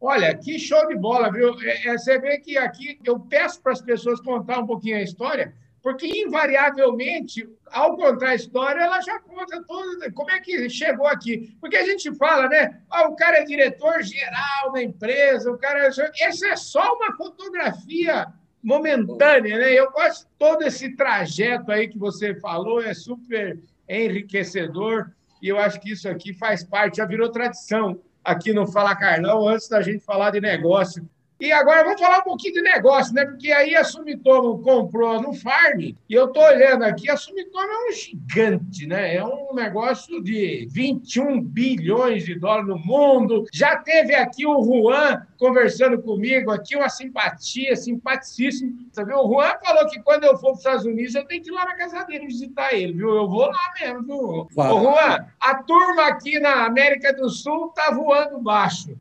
Olha, 0.00 0.32
que 0.36 0.58
show 0.58 0.86
de 0.86 0.96
bola, 0.96 1.30
viu? 1.30 1.60
É, 1.60 1.88
é, 1.88 1.98
você 1.98 2.18
vê 2.18 2.38
que 2.38 2.56
aqui 2.56 2.98
eu 3.04 3.18
peço 3.18 3.60
para 3.60 3.72
as 3.72 3.80
pessoas 3.80 4.20
contar 4.20 4.60
um 4.60 4.66
pouquinho 4.66 4.96
a 4.96 5.02
história, 5.02 5.54
porque 5.82 6.06
invariavelmente, 6.06 7.48
ao 7.66 7.96
contar 7.96 8.30
a 8.30 8.34
história, 8.34 8.82
ela 8.82 9.00
já 9.00 9.18
conta 9.20 9.62
tudo, 9.66 10.12
como 10.12 10.30
é 10.30 10.40
que 10.40 10.68
chegou 10.68 11.06
aqui. 11.06 11.56
Porque 11.60 11.76
a 11.76 11.84
gente 11.84 12.14
fala, 12.16 12.48
né? 12.48 12.80
Ah, 12.90 13.08
o 13.08 13.16
cara 13.16 13.38
é 13.38 13.44
diretor 13.44 14.02
geral 14.02 14.72
da 14.72 14.82
empresa, 14.82 15.50
o 15.50 15.58
cara. 15.58 15.86
É... 15.86 15.88
Essa 16.24 16.48
é 16.48 16.56
só 16.56 16.94
uma 16.94 17.16
fotografia 17.16 18.26
momentânea, 18.62 19.58
né? 19.58 19.72
Eu 19.72 19.90
gosto 19.92 20.26
todo 20.38 20.62
esse 20.62 20.94
trajeto 20.96 21.70
aí 21.70 21.88
que 21.88 21.98
você 21.98 22.34
falou, 22.34 22.82
é 22.82 22.92
super 22.92 23.58
enriquecedor, 23.88 25.12
e 25.40 25.48
eu 25.48 25.58
acho 25.58 25.80
que 25.80 25.92
isso 25.92 26.08
aqui 26.08 26.34
faz 26.34 26.64
parte, 26.64 26.96
já 26.96 27.06
virou 27.06 27.30
tradição 27.30 28.00
aqui 28.24 28.52
no 28.52 28.66
Fala 28.66 28.94
Carlão, 28.96 29.48
antes 29.48 29.68
da 29.68 29.80
gente 29.80 30.04
falar 30.04 30.30
de 30.30 30.40
negócio. 30.40 31.08
E 31.40 31.52
agora 31.52 31.84
vamos 31.84 32.00
falar 32.00 32.18
um 32.18 32.24
pouquinho 32.24 32.54
de 32.54 32.62
negócio, 32.62 33.14
né? 33.14 33.24
Porque 33.24 33.52
aí 33.52 33.76
a 33.76 33.84
Sumitomo 33.84 34.60
comprou 34.60 35.22
no 35.22 35.32
Farm, 35.32 35.80
e 35.80 35.96
eu 36.08 36.26
estou 36.26 36.42
olhando 36.42 36.82
aqui, 36.82 37.08
a 37.08 37.16
Sumitomo 37.16 37.64
é 37.64 37.88
um 37.88 37.92
gigante, 37.92 38.86
né? 38.88 39.14
É 39.14 39.24
um 39.24 39.54
negócio 39.54 40.20
de 40.20 40.66
21 40.68 41.40
bilhões 41.40 42.24
de 42.24 42.34
dólares 42.34 42.66
no 42.66 42.78
mundo. 42.78 43.44
Já 43.52 43.76
teve 43.76 44.16
aqui 44.16 44.44
o 44.44 44.64
Juan 44.64 45.24
conversando 45.38 46.02
comigo, 46.02 46.50
aqui 46.50 46.74
uma 46.74 46.88
simpatia, 46.88 47.76
simpaticíssimo. 47.76 48.76
Sabe? 48.92 49.14
O 49.14 49.28
Juan 49.28 49.54
falou 49.64 49.86
que 49.88 50.02
quando 50.02 50.24
eu 50.24 50.36
for 50.36 50.48
para 50.48 50.52
os 50.52 50.58
Estados 50.58 50.84
Unidos, 50.86 51.14
eu 51.14 51.24
tenho 51.24 51.42
que 51.42 51.50
ir 51.50 51.54
lá 51.54 51.64
na 51.64 51.76
casa 51.76 52.04
dele 52.04 52.26
visitar 52.26 52.74
ele, 52.74 52.94
viu? 52.94 53.14
Eu 53.14 53.28
vou 53.28 53.46
lá 53.46 53.72
mesmo, 53.80 54.02
viu? 54.02 54.48
Claro. 54.52 54.74
Ô, 54.74 54.80
Juan, 54.80 55.26
a 55.38 55.54
turma 55.62 56.08
aqui 56.08 56.40
na 56.40 56.66
América 56.66 57.12
do 57.12 57.30
Sul 57.30 57.68
tá 57.68 57.92
voando 57.92 58.40
baixo. 58.40 58.98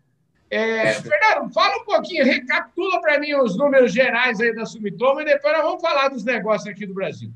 É, 0.50 0.94
Fernando, 0.94 1.54
fala 1.54 1.82
um 1.82 1.86
pouquinho, 1.86 2.24
recapitula 2.24 3.02
para 3.02 3.20
mim 3.20 3.34
os 3.36 3.58
números 3.58 3.92
gerais 3.92 4.40
aí 4.40 4.56
da 4.56 4.66
Sumitomo 4.66 5.20
e 5.22 5.26
depois 5.26 5.54
nós 5.54 5.64
vamos 5.64 5.82
falar 5.82 6.08
dos 6.08 6.24
negócios 6.24 6.70
aqui 6.70 6.86
do 6.86 6.94
Brasil. 6.94 7.32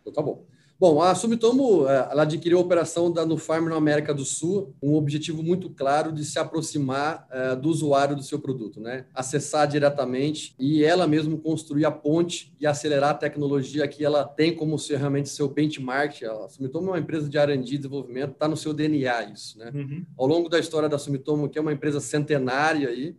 Então, 0.00 0.12
tá 0.12 0.22
bom. 0.22 0.42
Bom, 0.80 1.02
a 1.02 1.12
Sumitomo 1.12 1.88
é, 1.88 2.08
ela 2.08 2.22
adquiriu 2.22 2.58
a 2.58 2.60
operação 2.60 3.10
da 3.10 3.26
Nufarm 3.26 3.68
na 3.68 3.74
América 3.74 4.14
do 4.14 4.24
Sul, 4.24 4.76
com 4.80 4.90
um 4.90 4.94
objetivo 4.94 5.42
muito 5.42 5.68
claro 5.70 6.12
de 6.12 6.24
se 6.24 6.38
aproximar 6.38 7.26
é, 7.32 7.56
do 7.56 7.68
usuário 7.68 8.14
do 8.14 8.22
seu 8.22 8.38
produto, 8.38 8.80
né? 8.80 9.06
Acessar 9.12 9.66
diretamente 9.66 10.54
e 10.56 10.84
ela 10.84 11.08
mesmo 11.08 11.36
construir 11.36 11.84
a 11.84 11.90
ponte 11.90 12.54
e 12.60 12.66
acelerar 12.66 13.10
a 13.10 13.14
tecnologia 13.14 13.88
que 13.88 14.04
ela 14.04 14.24
tem 14.24 14.54
como 14.54 14.78
ser 14.78 14.98
realmente 14.98 15.28
seu 15.30 15.48
benchmark. 15.48 16.22
A 16.22 16.48
Sumitomo 16.48 16.90
é 16.90 16.92
uma 16.92 17.00
empresa 17.00 17.28
de 17.28 17.36
R&D 17.36 17.64
de 17.64 17.76
desenvolvimento, 17.76 18.30
está 18.34 18.46
no 18.46 18.56
seu 18.56 18.72
DNA 18.72 19.32
isso, 19.32 19.58
né? 19.58 19.72
Uhum. 19.74 20.06
Ao 20.16 20.28
longo 20.28 20.48
da 20.48 20.60
história 20.60 20.88
da 20.88 20.96
Sumitomo, 20.96 21.48
que 21.48 21.58
é 21.58 21.60
uma 21.60 21.72
empresa 21.72 21.98
centenária 21.98 22.88
aí, 22.88 23.16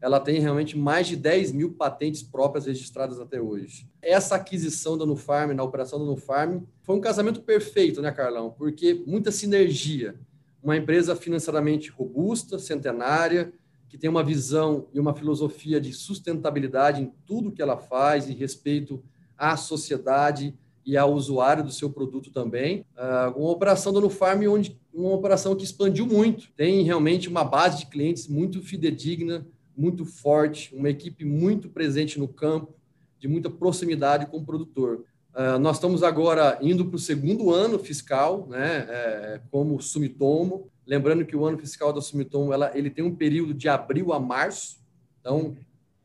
ela 0.00 0.18
tem 0.18 0.40
realmente 0.40 0.78
mais 0.78 1.06
de 1.06 1.16
10 1.16 1.52
mil 1.52 1.72
patentes 1.72 2.22
próprias 2.22 2.66
registradas 2.66 3.20
até 3.20 3.40
hoje. 3.40 3.86
Essa 4.00 4.36
aquisição 4.36 4.96
da 4.96 5.04
Nufarm, 5.04 5.52
na 5.52 5.62
operação 5.62 5.98
da 5.98 6.04
Nufarm, 6.04 6.62
foi 6.82 6.96
um 6.96 7.00
casamento 7.00 7.42
perfeito, 7.42 8.00
né, 8.00 8.10
Carlão? 8.10 8.50
Porque 8.50 9.02
muita 9.06 9.30
sinergia. 9.30 10.14
Uma 10.62 10.76
empresa 10.76 11.14
financeiramente 11.14 11.90
robusta, 11.90 12.58
centenária, 12.58 13.52
que 13.88 13.98
tem 13.98 14.08
uma 14.08 14.22
visão 14.22 14.86
e 14.94 15.00
uma 15.00 15.14
filosofia 15.14 15.80
de 15.80 15.92
sustentabilidade 15.92 17.02
em 17.02 17.12
tudo 17.26 17.50
que 17.50 17.60
ela 17.60 17.76
faz, 17.76 18.28
em 18.28 18.34
respeito 18.34 19.02
à 19.36 19.56
sociedade 19.56 20.54
e 20.86 20.96
ao 20.96 21.12
usuário 21.12 21.62
do 21.62 21.72
seu 21.72 21.90
produto 21.90 22.30
também. 22.30 22.86
Uh, 22.96 23.38
uma 23.38 23.50
operação 23.50 23.92
da 23.92 24.00
Nufarm, 24.00 24.46
onde 24.48 24.78
uma 24.94 25.12
operação 25.12 25.54
que 25.54 25.64
expandiu 25.64 26.06
muito, 26.06 26.50
tem 26.56 26.82
realmente 26.82 27.28
uma 27.28 27.44
base 27.44 27.78
de 27.78 27.86
clientes 27.86 28.26
muito 28.28 28.62
fidedigna, 28.62 29.46
muito 29.80 30.04
forte, 30.04 30.74
uma 30.74 30.90
equipe 30.90 31.24
muito 31.24 31.70
presente 31.70 32.18
no 32.18 32.28
campo, 32.28 32.74
de 33.18 33.26
muita 33.26 33.48
proximidade 33.48 34.26
com 34.26 34.36
o 34.36 34.44
produtor. 34.44 35.04
Uh, 35.34 35.58
nós 35.58 35.76
estamos 35.76 36.02
agora 36.02 36.58
indo 36.60 36.84
para 36.84 36.96
o 36.96 36.98
segundo 36.98 37.50
ano 37.50 37.78
fiscal, 37.78 38.46
né, 38.48 38.86
é, 38.88 39.40
como 39.50 39.80
Sumitomo. 39.80 40.68
Lembrando 40.86 41.24
que 41.24 41.36
o 41.36 41.46
ano 41.46 41.56
fiscal 41.56 41.92
da 41.92 42.00
Sumitomo 42.00 42.52
ela, 42.52 42.70
ele 42.76 42.90
tem 42.90 43.04
um 43.04 43.14
período 43.14 43.54
de 43.54 43.68
abril 43.68 44.12
a 44.12 44.20
março. 44.20 44.80
Então, 45.20 45.56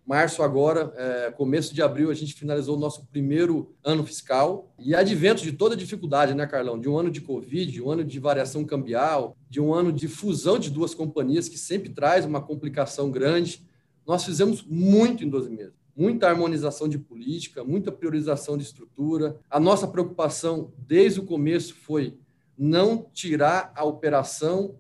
março 0.06 0.44
agora, 0.44 0.94
é, 0.96 1.32
começo 1.32 1.74
de 1.74 1.82
abril, 1.82 2.12
a 2.12 2.14
gente 2.14 2.36
finalizou 2.36 2.78
o 2.78 2.80
nosso 2.80 3.06
primeiro 3.08 3.74
ano 3.84 4.06
fiscal. 4.06 4.72
E 4.78 4.94
advento 4.94 5.42
de 5.42 5.52
toda 5.52 5.76
dificuldade, 5.76 6.36
né, 6.36 6.46
Carlão? 6.46 6.80
De 6.80 6.88
um 6.88 6.98
ano 6.98 7.10
de 7.10 7.22
Covid, 7.22 7.72
de 7.72 7.82
um 7.82 7.90
ano 7.90 8.04
de 8.04 8.20
variação 8.20 8.64
cambial, 8.64 9.36
de 9.50 9.60
um 9.60 9.74
ano 9.74 9.92
de 9.92 10.08
fusão 10.08 10.60
de 10.60 10.70
duas 10.70 10.94
companhias, 10.94 11.50
que 11.50 11.58
sempre 11.58 11.90
traz 11.90 12.24
uma 12.24 12.40
complicação 12.40 13.10
grande. 13.10 13.66
Nós 14.06 14.24
fizemos 14.24 14.64
muito 14.64 15.24
em 15.24 15.30
12 15.30 15.50
meses. 15.50 15.74
Muita 15.96 16.30
harmonização 16.30 16.88
de 16.88 17.00
política, 17.00 17.64
muita 17.64 17.92
priorização 17.92 18.58
de 18.58 18.64
estrutura. 18.64 19.38
A 19.50 19.60
nossa 19.60 19.88
preocupação 19.88 20.72
desde 20.78 21.20
o 21.20 21.26
começo 21.26 21.74
foi 21.74 22.16
não 22.58 23.10
tirar 23.12 23.72
a 23.76 23.84
operação 23.84 24.76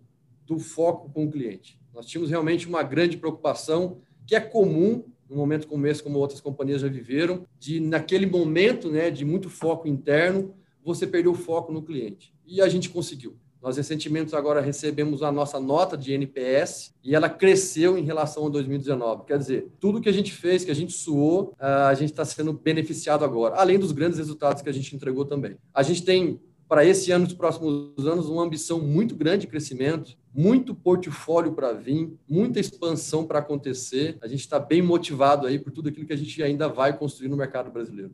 do 0.45 0.59
foco 0.59 1.09
com 1.09 1.25
o 1.25 1.31
cliente. 1.31 1.79
Nós 1.93 2.05
tínhamos 2.05 2.29
realmente 2.29 2.67
uma 2.67 2.83
grande 2.83 3.17
preocupação, 3.17 3.97
que 4.27 4.35
é 4.35 4.39
comum 4.39 5.03
no 5.29 5.35
momento 5.35 5.67
como 5.67 5.85
esse, 5.87 6.01
como 6.01 6.19
outras 6.19 6.41
companhias 6.41 6.81
já 6.81 6.87
viveram, 6.87 7.45
de 7.59 7.79
naquele 7.79 8.25
momento 8.25 8.89
né, 8.89 9.09
de 9.09 9.25
muito 9.25 9.49
foco 9.49 9.87
interno, 9.87 10.53
você 10.83 11.07
perdeu 11.07 11.31
o 11.31 11.35
foco 11.35 11.71
no 11.71 11.81
cliente. 11.81 12.33
E 12.45 12.61
a 12.61 12.67
gente 12.67 12.89
conseguiu. 12.89 13.35
Nós 13.65 13.77
recentemente 13.77 14.35
agora 14.35 14.61
recebemos 14.61 15.23
a 15.23 15.31
nossa 15.31 15.59
nota 15.59 15.97
de 15.97 16.13
NPS 16.13 16.93
e 17.03 17.15
ela 17.15 17.27
cresceu 17.27 17.97
em 17.97 18.03
relação 18.03 18.45
a 18.45 18.49
2019. 18.49 19.25
Quer 19.25 19.39
dizer, 19.39 19.71
tudo 19.79 19.99
que 19.99 20.07
a 20.07 20.11
gente 20.11 20.31
fez, 20.31 20.63
que 20.63 20.69
a 20.69 20.75
gente 20.75 20.93
suou, 20.93 21.55
ah, 21.59 21.87
a 21.87 21.93
gente 21.95 22.11
está 22.11 22.23
sendo 22.23 22.53
beneficiado 22.53 23.25
agora, 23.25 23.55
além 23.55 23.79
dos 23.79 23.91
grandes 23.91 24.19
resultados 24.19 24.61
que 24.61 24.69
a 24.69 24.71
gente 24.71 24.95
entregou 24.95 25.25
também. 25.25 25.57
A 25.73 25.81
gente 25.81 26.05
tem 26.05 26.39
para 26.67 26.83
esse 26.83 27.11
ano 27.11 27.25
e 27.25 27.27
os 27.27 27.33
próximos 27.33 28.05
anos 28.05 28.27
uma 28.27 28.43
ambição 28.43 28.79
muito 28.79 29.15
grande 29.15 29.41
de 29.41 29.47
crescimento, 29.47 30.17
muito 30.33 30.73
portfólio 30.73 31.53
para 31.53 31.71
vir, 31.73 32.13
muita 32.27 32.59
expansão 32.59 33.25
para 33.25 33.39
acontecer. 33.39 34.17
A 34.21 34.27
gente 34.27 34.41
está 34.41 34.59
bem 34.59 34.81
motivado 34.81 35.47
aí 35.47 35.59
por 35.59 35.71
tudo 35.71 35.89
aquilo 35.89 36.05
que 36.05 36.13
a 36.13 36.17
gente 36.17 36.41
ainda 36.41 36.67
vai 36.67 36.97
construir 36.97 37.29
no 37.29 37.37
mercado 37.37 37.71
brasileiro. 37.71 38.11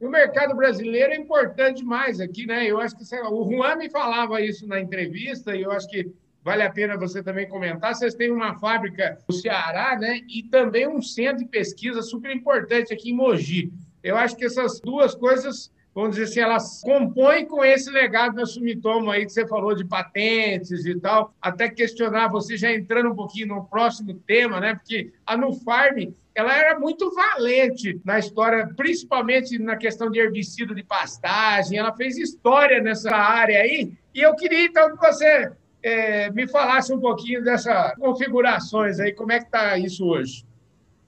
o 0.00 0.08
mercado 0.08 0.54
brasileiro 0.54 1.12
é 1.12 1.16
importante 1.16 1.78
demais 1.78 2.20
aqui, 2.20 2.46
né? 2.46 2.66
Eu 2.66 2.78
acho 2.78 2.96
que 2.96 3.04
o 3.30 3.50
Juan 3.50 3.76
me 3.76 3.90
falava 3.90 4.40
isso 4.40 4.66
na 4.66 4.80
entrevista 4.80 5.54
e 5.54 5.62
eu 5.62 5.70
acho 5.70 5.88
que 5.88 6.10
vale 6.42 6.62
a 6.62 6.70
pena 6.70 6.96
você 6.96 7.22
também 7.22 7.48
comentar. 7.48 7.94
Vocês 7.94 8.14
têm 8.14 8.30
uma 8.30 8.58
fábrica 8.58 9.18
no 9.28 9.34
Ceará, 9.34 9.96
né? 9.98 10.20
E 10.28 10.42
também 10.42 10.88
um 10.88 11.00
centro 11.00 11.44
de 11.44 11.50
pesquisa 11.50 12.02
super 12.02 12.34
importante 12.34 12.92
aqui 12.92 13.10
em 13.10 13.14
Mogi. 13.14 13.72
Eu 14.02 14.16
acho 14.16 14.36
que 14.36 14.44
essas 14.44 14.80
duas 14.80 15.14
coisas 15.14 15.72
vamos 15.94 16.16
dizer 16.16 16.24
assim, 16.24 16.40
elas 16.40 16.80
compõem 16.82 17.46
com 17.46 17.64
esse 17.64 17.90
legado 17.90 18.34
da 18.34 18.46
Sumitomo 18.46 19.10
aí 19.10 19.24
que 19.24 19.32
você 19.32 19.46
falou 19.46 19.74
de 19.74 19.84
patentes 19.84 20.84
e 20.84 20.98
tal, 20.98 21.32
até 21.40 21.68
questionar 21.68 22.28
você 22.28 22.56
já 22.56 22.72
entrando 22.72 23.10
um 23.10 23.14
pouquinho 23.14 23.48
no 23.48 23.64
próximo 23.64 24.14
tema, 24.26 24.60
né? 24.60 24.74
Porque 24.74 25.12
a 25.24 25.36
Nufarm 25.36 26.12
ela 26.34 26.56
era 26.56 26.78
muito 26.80 27.14
valente 27.14 28.00
na 28.04 28.18
história, 28.18 28.68
principalmente 28.76 29.56
na 29.56 29.76
questão 29.76 30.10
de 30.10 30.18
herbicida 30.18 30.74
de 30.74 30.82
pastagem. 30.82 31.78
Ela 31.78 31.94
fez 31.94 32.18
história 32.18 32.82
nessa 32.82 33.14
área 33.14 33.60
aí. 33.60 33.92
E 34.12 34.20
eu 34.20 34.34
queria 34.34 34.64
então 34.64 34.96
que 34.96 34.96
você 34.96 35.52
é, 35.80 36.30
me 36.32 36.48
falasse 36.48 36.92
um 36.92 36.98
pouquinho 36.98 37.44
dessas 37.44 37.94
configurações 37.94 38.98
aí, 38.98 39.12
como 39.12 39.30
é 39.30 39.38
que 39.38 39.44
está 39.44 39.78
isso 39.78 40.04
hoje? 40.04 40.44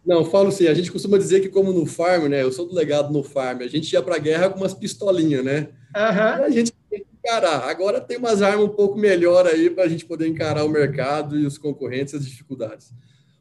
Não, 0.07 0.25
falo 0.25 0.53
sim. 0.53 0.69
A 0.69 0.75
gente 0.75 0.93
costuma 0.93 1.19
dizer 1.19 1.41
que, 1.41 1.49
como 1.49 1.73
no 1.73 1.85
farm, 1.85 2.29
né? 2.29 2.43
Eu 2.43 2.53
sou 2.53 2.67
do 2.67 2.75
legado 2.75 3.13
no 3.13 3.25
farm. 3.25 3.63
A 3.63 3.67
gente 3.67 3.93
ia 3.93 4.01
para 4.01 4.15
a 4.15 4.21
guerra 4.21 4.49
com 4.49 4.59
umas 4.59 4.73
pistolinhas, 4.73 5.45
né? 5.45 5.69
Uhum. 5.97 6.45
a 6.45 6.51
gente 6.51 6.73
tem 6.89 7.01
que 7.01 7.07
encarar. 7.19 7.69
Agora 7.69 8.01
tem 8.01 8.17
umas 8.17 8.41
armas 8.41 8.67
um 8.67 8.69
pouco 8.69 8.97
melhor 8.97 9.47
aí 9.47 9.69
para 9.69 9.85
a 9.85 9.89
gente 9.89 10.05
poder 10.05 10.29
encarar 10.29 10.65
o 10.65 10.69
mercado 10.69 11.37
e 11.37 11.45
os 11.45 11.59
concorrentes 11.59 12.15
e 12.15 12.17
as 12.19 12.25
dificuldades. 12.25 12.93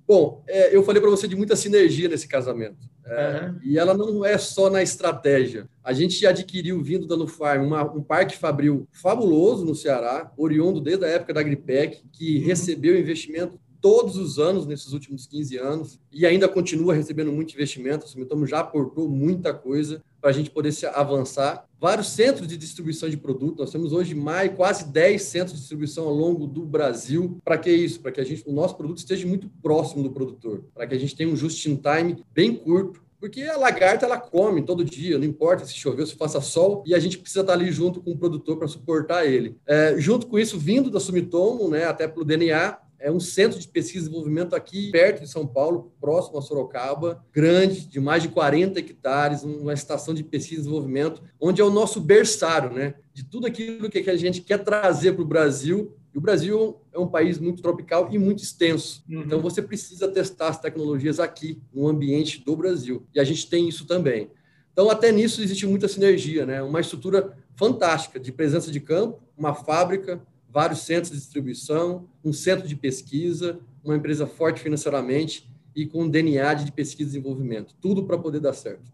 Bom, 0.07 0.43
é, 0.47 0.75
eu 0.75 0.83
falei 0.83 1.01
para 1.01 1.09
você 1.09 1.27
de 1.27 1.35
muita 1.35 1.55
sinergia 1.55 2.07
nesse 2.07 2.27
casamento. 2.27 2.87
É, 3.05 3.41
uhum. 3.41 3.59
E 3.63 3.77
ela 3.77 3.93
não 3.93 4.25
é 4.25 4.37
só 4.37 4.69
na 4.69 4.81
estratégia. 4.81 5.67
A 5.83 5.93
gente 5.93 6.25
adquiriu, 6.25 6.81
vindo 6.81 7.05
da 7.05 7.15
Nufarm, 7.15 7.63
uma, 7.63 7.83
um 7.83 8.01
parque 8.01 8.37
fabril 8.37 8.87
fabuloso 8.91 9.63
no 9.65 9.75
Ceará, 9.75 10.31
oriundo 10.35 10.81
desde 10.81 11.05
a 11.05 11.09
época 11.09 11.33
da 11.33 11.41
Agripec, 11.41 12.01
que 12.11 12.39
uhum. 12.39 12.45
recebeu 12.45 12.97
investimento 12.97 13.59
todos 13.85 14.17
os 14.17 14.39
anos 14.39 14.65
nesses 14.65 14.93
últimos 14.93 15.27
15 15.27 15.57
anos 15.57 15.99
e 16.11 16.25
ainda 16.25 16.49
continua 16.49 16.95
recebendo 16.95 17.31
muito 17.31 17.53
investimento. 17.53 18.07
O 18.07 18.09
Sumitomo 18.09 18.47
já 18.47 18.61
aportou 18.61 19.07
muita 19.07 19.53
coisa 19.53 20.03
para 20.19 20.31
a 20.31 20.33
gente 20.33 20.49
poder 20.49 20.71
se 20.71 20.87
avançar. 20.87 21.67
Vários 21.79 22.09
centros 22.09 22.47
de 22.47 22.57
distribuição 22.57 23.07
de 23.07 23.15
produto, 23.15 23.59
nós 23.59 23.69
temos 23.69 23.93
hoje 23.93 24.15
mais 24.15 24.51
quase 24.55 24.85
10 24.85 25.21
centros 25.21 25.53
de 25.53 25.59
distribuição 25.59 26.05
ao 26.05 26.15
longo 26.15 26.47
do 26.47 26.65
Brasil. 26.65 27.37
Para 27.45 27.59
que 27.59 27.69
isso? 27.69 27.99
Para 27.99 28.11
que 28.11 28.19
a 28.19 28.23
gente, 28.23 28.41
o 28.47 28.51
nosso 28.51 28.75
produto 28.75 28.97
esteja 28.97 29.27
muito 29.27 29.47
próximo 29.61 30.01
do 30.01 30.09
produtor, 30.09 30.65
para 30.73 30.87
que 30.87 30.95
a 30.95 30.97
gente 30.97 31.15
tenha 31.15 31.29
um 31.29 31.35
just-in-time 31.35 32.25
bem 32.33 32.55
curto 32.55 33.05
porque 33.17 33.41
a 33.41 33.57
lagarta 33.57 34.05
ela 34.05 34.19
come 34.19 34.61
todo 34.61 34.85
dia, 34.85 35.17
não 35.17 35.25
importa 35.25 35.65
se 35.65 35.73
chover, 35.73 36.05
se 36.05 36.15
faça 36.15 36.39
sol, 36.41 36.83
e 36.85 36.93
a 36.93 36.99
gente 36.99 37.17
precisa 37.17 37.41
estar 37.41 37.53
ali 37.53 37.71
junto 37.71 37.99
com 37.99 38.11
o 38.11 38.17
produtor 38.17 38.55
para 38.57 38.67
suportar 38.67 39.25
ele. 39.25 39.57
É, 39.65 39.95
junto 39.97 40.27
com 40.27 40.37
isso, 40.37 40.59
vindo 40.59 40.91
da 40.91 40.99
Sumitomo, 40.99 41.67
né, 41.67 41.85
até 41.85 42.07
pelo 42.07 42.23
DNA, 42.23 42.77
é 42.99 43.11
um 43.11 43.19
centro 43.19 43.59
de 43.59 43.67
pesquisa 43.67 44.05
e 44.05 44.09
desenvolvimento 44.09 44.55
aqui 44.55 44.91
perto 44.91 45.21
de 45.21 45.29
São 45.29 45.45
Paulo, 45.45 45.91
próximo 45.99 46.37
a 46.37 46.41
Sorocaba, 46.41 47.23
grande, 47.31 47.85
de 47.87 47.99
mais 47.99 48.23
de 48.23 48.29
40 48.29 48.79
hectares, 48.79 49.43
uma 49.43 49.73
estação 49.73 50.13
de 50.13 50.23
pesquisa 50.23 50.61
e 50.61 50.63
desenvolvimento, 50.63 51.21
onde 51.39 51.61
é 51.61 51.63
o 51.63 51.69
nosso 51.69 51.99
berçário, 51.99 52.71
né? 52.71 52.95
De 53.13 53.23
tudo 53.23 53.47
aquilo 53.47 53.89
que 53.89 54.09
a 54.09 54.15
gente 54.15 54.41
quer 54.41 54.63
trazer 54.63 55.13
para 55.13 55.21
o 55.21 55.27
Brasil. 55.27 55.95
E 56.13 56.17
o 56.17 56.21
Brasil 56.21 56.77
é 56.93 56.99
um 56.99 57.07
país 57.07 57.37
muito 57.37 57.61
tropical 57.61 58.07
e 58.11 58.17
muito 58.17 58.41
extenso. 58.41 59.03
Uhum. 59.09 59.21
Então 59.21 59.39
você 59.41 59.61
precisa 59.61 60.07
testar 60.07 60.49
as 60.49 60.59
tecnologias 60.59 61.19
aqui, 61.19 61.61
no 61.73 61.87
ambiente 61.87 62.43
do 62.43 62.55
Brasil. 62.55 63.05
E 63.13 63.19
a 63.19 63.23
gente 63.23 63.49
tem 63.49 63.67
isso 63.67 63.85
também. 63.85 64.29
Então, 64.75 64.89
até 64.89 65.09
nisso 65.09 65.41
existe 65.41 65.65
muita 65.65 65.87
sinergia, 65.87 66.45
né? 66.45 66.61
Uma 66.61 66.81
estrutura 66.81 67.33
fantástica 67.55 68.19
de 68.19 68.29
presença 68.29 68.69
de 68.69 68.81
campo, 68.81 69.21
uma 69.37 69.53
fábrica, 69.53 70.21
vários 70.55 70.83
centros 70.83 71.11
de 71.11 71.17
distribuição, 71.17 72.07
um 72.23 72.31
centro 72.31 72.65
de 72.65 72.77
pesquisa, 72.77 73.59
uma 73.83 73.93
empresa 73.93 74.25
forte 74.25 74.61
financeiramente 74.61 75.45
e 75.75 75.85
com 75.85 76.09
DNA 76.09 76.53
de 76.53 76.71
pesquisa 76.71 77.09
e 77.09 77.11
desenvolvimento. 77.11 77.75
Tudo 77.81 78.05
para 78.05 78.17
poder 78.17 78.39
dar 78.39 78.53
certo. 78.53 78.89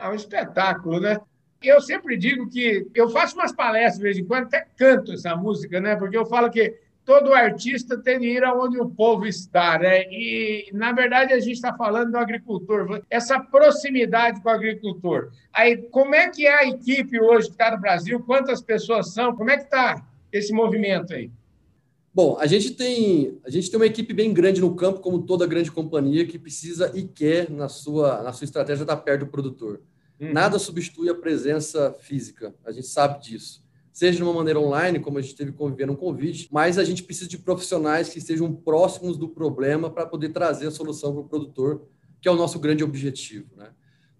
É 0.00 0.08
um 0.08 0.14
espetáculo, 0.14 1.00
né? 1.00 1.18
Eu 1.60 1.80
sempre 1.80 2.16
digo 2.16 2.48
que 2.48 2.86
eu 2.94 3.08
faço 3.08 3.34
umas 3.34 3.50
palestras 3.50 3.96
de 3.96 4.02
vez 4.02 4.18
em 4.18 4.24
quando, 4.24 4.44
até 4.44 4.64
canto 4.76 5.10
essa 5.10 5.34
música, 5.34 5.80
né? 5.80 5.96
Porque 5.96 6.16
eu 6.16 6.24
falo 6.24 6.48
que 6.48 6.78
todo 7.04 7.34
artista 7.34 8.00
tem 8.00 8.20
que 8.20 8.26
ir 8.26 8.44
aonde 8.44 8.78
o 8.78 8.88
povo 8.88 9.26
está, 9.26 9.80
né? 9.80 10.02
E, 10.02 10.70
na 10.72 10.92
verdade, 10.92 11.32
a 11.32 11.40
gente 11.40 11.54
está 11.54 11.74
falando 11.74 12.12
do 12.12 12.18
agricultor, 12.18 13.02
essa 13.10 13.40
proximidade 13.40 14.40
com 14.40 14.48
o 14.48 14.52
agricultor. 14.52 15.32
Aí, 15.52 15.78
como 15.90 16.14
é 16.14 16.28
que 16.28 16.46
é 16.46 16.54
a 16.54 16.68
equipe 16.68 17.20
hoje 17.20 17.48
que 17.48 17.54
está 17.54 17.72
no 17.72 17.80
Brasil? 17.80 18.20
Quantas 18.20 18.62
pessoas 18.62 19.12
são? 19.12 19.34
Como 19.34 19.50
é 19.50 19.56
que 19.56 19.64
está 19.64 20.06
esse 20.32 20.52
movimento 20.52 21.12
aí? 21.12 21.30
Bom, 22.14 22.38
a 22.38 22.46
gente 22.46 22.70
tem 22.70 23.38
a 23.44 23.50
gente 23.50 23.70
tem 23.70 23.78
uma 23.78 23.86
equipe 23.86 24.14
bem 24.14 24.32
grande 24.32 24.60
no 24.60 24.74
campo, 24.74 25.00
como 25.00 25.22
toda 25.22 25.46
grande 25.46 25.70
companhia, 25.70 26.26
que 26.26 26.38
precisa 26.38 26.90
e 26.94 27.04
quer 27.04 27.50
na 27.50 27.68
sua 27.68 28.22
na 28.22 28.32
sua 28.32 28.46
estratégia 28.46 28.84
estar 28.84 28.96
perto 28.96 29.26
do 29.26 29.30
produtor. 29.30 29.82
Uhum. 30.18 30.32
Nada 30.32 30.58
substitui 30.58 31.10
a 31.10 31.14
presença 31.14 31.94
física, 32.00 32.54
a 32.64 32.72
gente 32.72 32.86
sabe 32.86 33.22
disso. 33.22 33.64
Seja 33.92 34.16
de 34.16 34.22
uma 34.22 34.32
maneira 34.32 34.60
online, 34.60 35.00
como 35.00 35.18
a 35.18 35.22
gente 35.22 35.34
teve 35.34 35.52
convivendo 35.52 35.92
um 35.92 35.96
convite, 35.96 36.48
mas 36.50 36.78
a 36.78 36.84
gente 36.84 37.02
precisa 37.02 37.28
de 37.28 37.38
profissionais 37.38 38.08
que 38.10 38.18
estejam 38.18 38.52
próximos 38.52 39.16
do 39.16 39.28
problema 39.28 39.90
para 39.90 40.06
poder 40.06 40.30
trazer 40.30 40.66
a 40.66 40.70
solução 40.70 41.12
para 41.12 41.22
o 41.22 41.28
produtor, 41.28 41.86
que 42.20 42.28
é 42.28 42.30
o 42.30 42.36
nosso 42.36 42.58
grande 42.58 42.84
objetivo. 42.84 43.48
Né? 43.56 43.70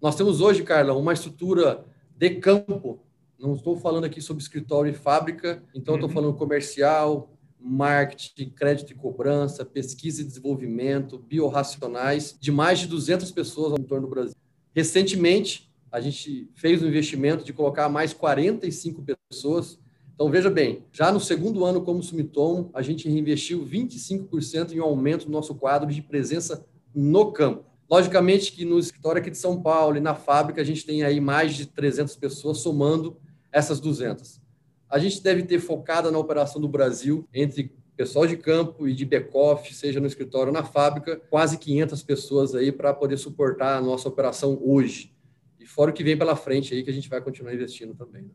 Nós 0.01 0.15
temos 0.15 0.41
hoje, 0.41 0.63
Carla, 0.63 0.95
uma 0.95 1.13
estrutura 1.13 1.85
de 2.15 2.29
campo. 2.35 3.03
Não 3.39 3.53
estou 3.53 3.77
falando 3.77 4.05
aqui 4.05 4.19
sobre 4.19 4.41
escritório 4.41 4.89
e 4.89 4.95
fábrica, 4.95 5.63
então 5.73 5.93
uhum. 5.93 5.99
estou 5.99 6.09
falando 6.09 6.33
comercial, 6.35 7.37
marketing, 7.59 8.49
crédito 8.49 8.91
e 8.91 8.95
cobrança, 8.95 9.63
pesquisa 9.63 10.21
e 10.21 10.25
desenvolvimento, 10.25 11.19
biorracionais, 11.19 12.35
de 12.39 12.51
mais 12.51 12.79
de 12.79 12.87
200 12.87 13.31
pessoas 13.31 13.73
ao 13.73 13.79
torno 13.79 14.07
do 14.07 14.11
Brasil. 14.11 14.35
Recentemente, 14.75 15.71
a 15.91 15.99
gente 16.01 16.49
fez 16.55 16.81
um 16.81 16.87
investimento 16.87 17.43
de 17.43 17.53
colocar 17.53 17.89
mais 17.89 18.13
45 18.13 19.03
pessoas. 19.29 19.79
Então, 20.13 20.29
veja 20.29 20.49
bem, 20.49 20.83
já 20.91 21.11
no 21.11 21.19
segundo 21.19 21.63
ano 21.63 21.81
como 21.81 22.01
Sumitom, 22.01 22.69
a 22.73 22.81
gente 22.81 23.07
reinvestiu 23.07 23.65
25% 23.65 24.71
em 24.71 24.79
um 24.79 24.83
aumento 24.83 25.25
do 25.25 25.31
nosso 25.31 25.55
quadro 25.55 25.91
de 25.91 26.01
presença 26.01 26.65
no 26.93 27.31
campo. 27.31 27.65
Logicamente 27.89 28.51
que 28.51 28.65
no 28.65 28.79
escritório 28.79 29.21
aqui 29.21 29.29
de 29.29 29.37
São 29.37 29.61
Paulo 29.61 29.95
e 29.95 30.01
na 30.01 30.13
fábrica 30.13 30.61
a 30.61 30.63
gente 30.63 30.85
tem 30.85 31.03
aí 31.03 31.21
mais 31.21 31.55
de 31.55 31.67
300 31.67 32.15
pessoas 32.17 32.57
somando 32.57 33.15
essas 33.51 33.79
200. 33.79 34.41
A 34.89 34.99
gente 34.99 35.21
deve 35.21 35.43
ter 35.43 35.59
focado 35.59 36.11
na 36.11 36.17
operação 36.17 36.61
do 36.61 36.67
Brasil 36.67 37.27
entre 37.33 37.75
pessoal 37.95 38.27
de 38.27 38.37
campo 38.37 38.87
e 38.87 38.93
de 38.93 39.03
back-off, 39.03 39.73
seja 39.73 39.99
no 39.99 40.05
escritório 40.05 40.47
ou 40.47 40.53
na 40.53 40.63
fábrica, 40.63 41.19
quase 41.29 41.57
500 41.57 42.03
pessoas 42.03 42.53
aí 42.53 42.71
para 42.71 42.93
poder 42.93 43.17
suportar 43.17 43.77
a 43.77 43.81
nossa 43.81 44.07
operação 44.07 44.57
hoje. 44.61 45.13
E 45.59 45.65
fora 45.65 45.89
o 45.89 45.93
que 45.93 46.03
vem 46.03 46.15
pela 46.15 46.35
frente 46.35 46.73
aí, 46.73 46.83
que 46.83 46.91
a 46.91 46.93
gente 46.93 47.09
vai 47.09 47.19
continuar 47.19 47.53
investindo 47.53 47.95
também. 47.95 48.21
Né? 48.21 48.29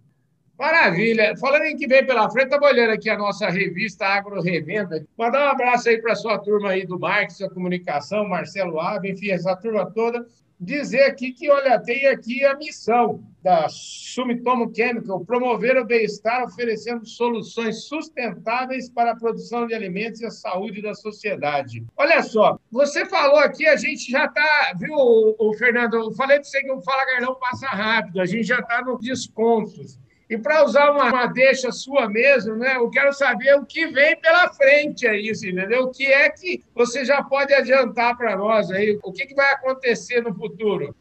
Maravilha. 0.58 1.36
Falando 1.38 1.64
em 1.64 1.76
que 1.76 1.86
vem 1.86 2.04
pela 2.04 2.30
frente, 2.30 2.46
estava 2.46 2.66
olhando 2.66 2.90
aqui 2.90 3.08
a 3.08 3.16
nossa 3.16 3.48
revista 3.48 4.06
Agro 4.06 4.40
Revenda. 4.40 5.04
Mandar 5.16 5.46
um 5.46 5.50
abraço 5.50 5.88
aí 5.88 6.00
para 6.00 6.12
a 6.12 6.16
sua 6.16 6.38
turma 6.38 6.70
aí 6.70 6.86
do 6.86 6.98
marketing, 6.98 7.44
da 7.44 7.50
comunicação, 7.50 8.28
Marcelo 8.28 8.78
Ave, 8.80 9.10
enfim, 9.10 9.30
essa 9.30 9.56
turma 9.56 9.86
toda. 9.90 10.24
Dizer 10.62 11.02
aqui 11.02 11.32
que, 11.32 11.50
olha, 11.50 11.76
tem 11.80 12.06
aqui 12.06 12.44
a 12.44 12.56
missão 12.56 13.20
da 13.42 13.68
Sumitomo 13.68 14.72
Chemical, 14.72 15.24
promover 15.24 15.76
o 15.76 15.84
bem-estar 15.84 16.44
oferecendo 16.44 17.04
soluções 17.04 17.88
sustentáveis 17.88 18.88
para 18.88 19.10
a 19.10 19.16
produção 19.16 19.66
de 19.66 19.74
alimentos 19.74 20.20
e 20.20 20.26
a 20.26 20.30
saúde 20.30 20.80
da 20.80 20.94
sociedade. 20.94 21.84
Olha 21.96 22.22
só, 22.22 22.60
você 22.70 23.04
falou 23.06 23.38
aqui, 23.38 23.66
a 23.66 23.74
gente 23.74 24.08
já 24.08 24.26
está, 24.26 24.72
viu, 24.78 24.94
o 24.96 25.52
Fernando, 25.58 25.94
eu 25.94 26.12
falei 26.12 26.36
para 26.36 26.44
você 26.44 26.62
que 26.62 26.70
o 26.70 26.80
Fala 26.80 27.06
Garlão 27.06 27.34
passa 27.40 27.66
rápido, 27.66 28.20
a 28.20 28.24
gente 28.24 28.44
já 28.44 28.60
está 28.60 28.84
nos 28.84 29.00
descontos. 29.00 29.98
E 30.32 30.38
para 30.38 30.64
usar 30.64 30.90
uma, 30.90 31.10
uma 31.10 31.26
deixa 31.26 31.70
sua 31.70 32.08
mesmo, 32.08 32.56
né? 32.56 32.76
Eu 32.76 32.88
quero 32.88 33.12
saber 33.12 33.54
o 33.54 33.66
que 33.66 33.86
vem 33.88 34.18
pela 34.18 34.48
frente 34.54 35.06
aí, 35.06 35.30
entendeu? 35.30 35.82
O 35.82 35.90
que 35.90 36.06
é 36.06 36.30
que 36.30 36.64
você 36.74 37.04
já 37.04 37.22
pode 37.22 37.52
adiantar 37.52 38.16
para 38.16 38.34
nós 38.34 38.70
aí? 38.70 38.98
O 39.02 39.12
que, 39.12 39.26
que 39.26 39.34
vai 39.34 39.52
acontecer 39.52 40.22
no 40.22 40.34
futuro? 40.34 40.96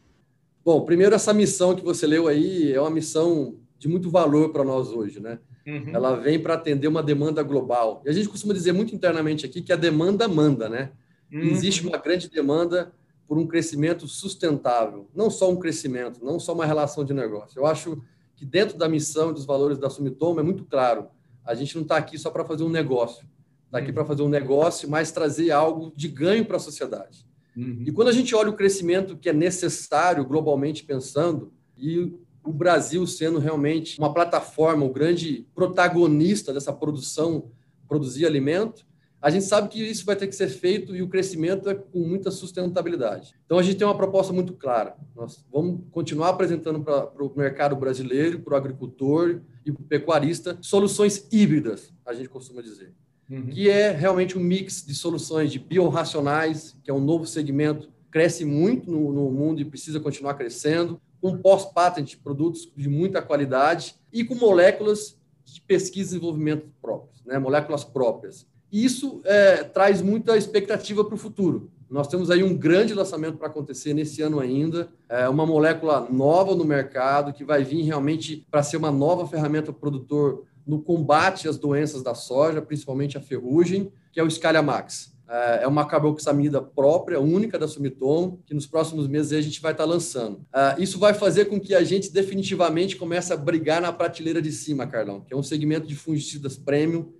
Bom, 0.65 0.83
primeiro 0.83 1.15
essa 1.15 1.33
missão 1.33 1.73
que 1.73 1.81
você 1.81 2.05
leu 2.05 2.27
aí 2.27 2.73
é 2.73 2.81
uma 2.81 2.89
missão 2.89 3.55
de 3.79 3.88
muito 3.88 4.09
valor 4.09 4.51
para 4.51 4.65
nós 4.65 4.89
hoje, 4.89 5.21
né? 5.21 5.39
Uhum. 5.65 5.91
Ela 5.93 6.17
vem 6.17 6.38
para 6.38 6.55
atender 6.55 6.89
uma 6.89 7.01
demanda 7.01 7.41
global. 7.41 8.01
E 8.05 8.09
a 8.09 8.11
gente 8.11 8.27
costuma 8.27 8.53
dizer 8.53 8.73
muito 8.73 8.93
internamente 8.93 9.45
aqui 9.45 9.61
que 9.61 9.71
a 9.71 9.77
demanda 9.77 10.27
manda, 10.27 10.67
né? 10.67 10.91
Uhum. 11.31 11.39
Existe 11.39 11.88
uma 11.88 11.97
grande 11.97 12.29
demanda 12.29 12.91
por 13.25 13.38
um 13.38 13.47
crescimento 13.47 14.09
sustentável, 14.09 15.07
não 15.15 15.29
só 15.31 15.50
um 15.50 15.55
crescimento, 15.55 16.19
não 16.21 16.38
só 16.38 16.51
uma 16.51 16.65
relação 16.65 17.05
de 17.05 17.13
negócio. 17.13 17.57
Eu 17.57 17.65
acho 17.65 18.03
que 18.41 18.45
dentro 18.48 18.75
da 18.75 18.89
missão 18.89 19.29
e 19.29 19.33
dos 19.36 19.45
valores 19.45 19.77
da 19.77 19.88
Sumitomo 19.88 20.39
é 20.39 20.43
muito 20.43 20.65
claro. 20.65 21.10
A 21.45 21.53
gente 21.53 21.75
não 21.75 21.83
está 21.83 21.98
aqui 21.98 22.17
só 22.17 22.31
para 22.31 22.43
fazer 22.43 22.63
um 22.63 22.69
negócio. 22.69 23.24
Está 23.67 23.77
aqui 23.77 23.93
para 23.93 24.03
fazer 24.03 24.24
um 24.24 24.29
negócio, 24.29 24.89
mas 24.89 25.12
trazer 25.12 25.51
algo 25.51 25.93
de 25.95 26.07
ganho 26.07 26.43
para 26.43 26.57
a 26.57 26.60
sociedade. 26.60 27.24
Uhum. 27.55 27.83
E 27.86 27.91
quando 27.91 28.07
a 28.07 28.12
gente 28.12 28.33
olha 28.33 28.50
o 28.50 28.55
crescimento 28.55 29.15
que 29.15 29.29
é 29.29 29.33
necessário 29.33 30.25
globalmente 30.25 30.83
pensando, 30.83 31.53
e 31.77 32.17
o 32.43 32.51
Brasil 32.51 33.05
sendo 33.05 33.38
realmente 33.38 34.00
uma 34.00 34.12
plataforma, 34.12 34.88
o 34.88 34.91
grande 34.91 35.45
protagonista 35.53 36.51
dessa 36.51 36.73
produção, 36.73 37.51
produzir 37.88 38.25
alimento, 38.25 38.88
a 39.21 39.29
gente 39.29 39.45
sabe 39.45 39.69
que 39.69 39.79
isso 39.79 40.03
vai 40.03 40.15
ter 40.15 40.27
que 40.27 40.36
ser 40.36 40.47
feito 40.47 40.95
e 40.95 41.01
o 41.01 41.07
crescimento 41.07 41.69
é 41.69 41.75
com 41.75 41.99
muita 41.99 42.31
sustentabilidade. 42.31 43.36
Então, 43.45 43.60
a 43.60 43.63
gente 43.63 43.77
tem 43.77 43.86
uma 43.86 43.95
proposta 43.95 44.34
muito 44.34 44.53
clara. 44.53 44.95
Nós 45.15 45.45
vamos 45.51 45.81
continuar 45.91 46.29
apresentando 46.29 46.81
para 46.81 47.23
o 47.23 47.31
mercado 47.36 47.75
brasileiro, 47.75 48.39
para 48.39 48.55
o 48.55 48.57
agricultor 48.57 49.41
e 49.63 49.71
para 49.71 49.81
o 49.81 49.86
pecuarista 49.86 50.57
soluções 50.62 51.27
híbridas, 51.31 51.93
a 52.05 52.13
gente 52.13 52.29
costuma 52.29 52.62
dizer. 52.62 52.93
Uhum. 53.29 53.47
Que 53.47 53.69
é 53.69 53.91
realmente 53.91 54.38
um 54.38 54.41
mix 54.41 54.84
de 54.86 54.95
soluções 54.95 55.51
de 55.51 55.60
biorracionais, 55.60 56.75
que 56.84 56.89
é 56.89 56.93
um 56.93 56.99
novo 56.99 57.25
segmento, 57.27 57.89
cresce 58.10 58.43
muito 58.43 58.91
no, 58.91 59.13
no 59.13 59.31
mundo 59.31 59.62
e 59.62 59.65
precisa 59.65 59.99
continuar 59.99 60.34
crescendo, 60.34 60.99
com 61.21 61.38
pós-patent, 61.38 62.17
produtos 62.17 62.69
de 62.75 62.89
muita 62.89 63.21
qualidade 63.21 63.95
e 64.12 64.23
com 64.23 64.34
moléculas 64.34 65.15
de 65.45 65.62
pesquisa 65.62 66.10
e 66.10 66.19
desenvolvimento 66.19 66.67
próprios, 66.81 67.23
né? 67.23 67.38
moléculas 67.38 67.84
próprias. 67.84 68.47
Isso 68.71 69.21
é, 69.25 69.63
traz 69.63 70.01
muita 70.01 70.38
expectativa 70.38 71.03
para 71.03 71.15
o 71.15 71.17
futuro. 71.17 71.69
Nós 71.89 72.07
temos 72.07 72.31
aí 72.31 72.41
um 72.41 72.55
grande 72.55 72.93
lançamento 72.93 73.38
para 73.38 73.47
acontecer 73.47 73.93
nesse 73.93 74.21
ano 74.21 74.39
ainda, 74.39 74.88
é 75.10 75.27
uma 75.27 75.45
molécula 75.45 76.07
nova 76.10 76.55
no 76.55 76.63
mercado 76.63 77.34
que 77.34 77.43
vai 77.43 77.65
vir 77.65 77.81
realmente 77.81 78.47
para 78.49 78.63
ser 78.63 78.77
uma 78.77 78.89
nova 78.89 79.27
ferramenta 79.27 79.73
produtor 79.73 80.45
no 80.65 80.81
combate 80.81 81.49
às 81.49 81.57
doenças 81.57 82.01
da 82.01 82.15
soja, 82.15 82.62
principalmente 82.62 83.17
a 83.17 83.21
ferrugem, 83.21 83.91
que 84.13 84.21
é 84.21 84.23
o 84.23 84.31
Scaliamax. 84.31 85.12
É, 85.27 85.63
é 85.63 85.67
uma 85.67 85.86
carboxamida 85.86 86.62
própria, 86.62 87.19
única 87.19 87.60
da 87.60 87.67
Sumitomo, 87.67 88.41
que 88.45 88.53
nos 88.53 88.67
próximos 88.67 89.07
meses 89.07 89.34
a 89.34 89.41
gente 89.41 89.62
vai 89.62 89.73
estar 89.73 89.84
tá 89.84 89.89
lançando. 89.89 90.45
É, 90.53 90.75
isso 90.81 90.97
vai 90.97 91.13
fazer 91.13 91.45
com 91.45 91.60
que 91.60 91.75
a 91.75 91.84
gente 91.84 92.12
definitivamente 92.12 92.95
comece 92.95 93.34
a 93.34 93.38
brigar 93.38 93.81
na 93.81 93.91
prateleira 93.91 94.41
de 94.41 94.51
cima, 94.53 94.88
Carlão, 94.88 95.19
que 95.21 95.34
é 95.34 95.38
um 95.38 95.43
segmento 95.43 95.88
de 95.88 95.95
fungicidas 95.95 96.55
premium 96.55 97.12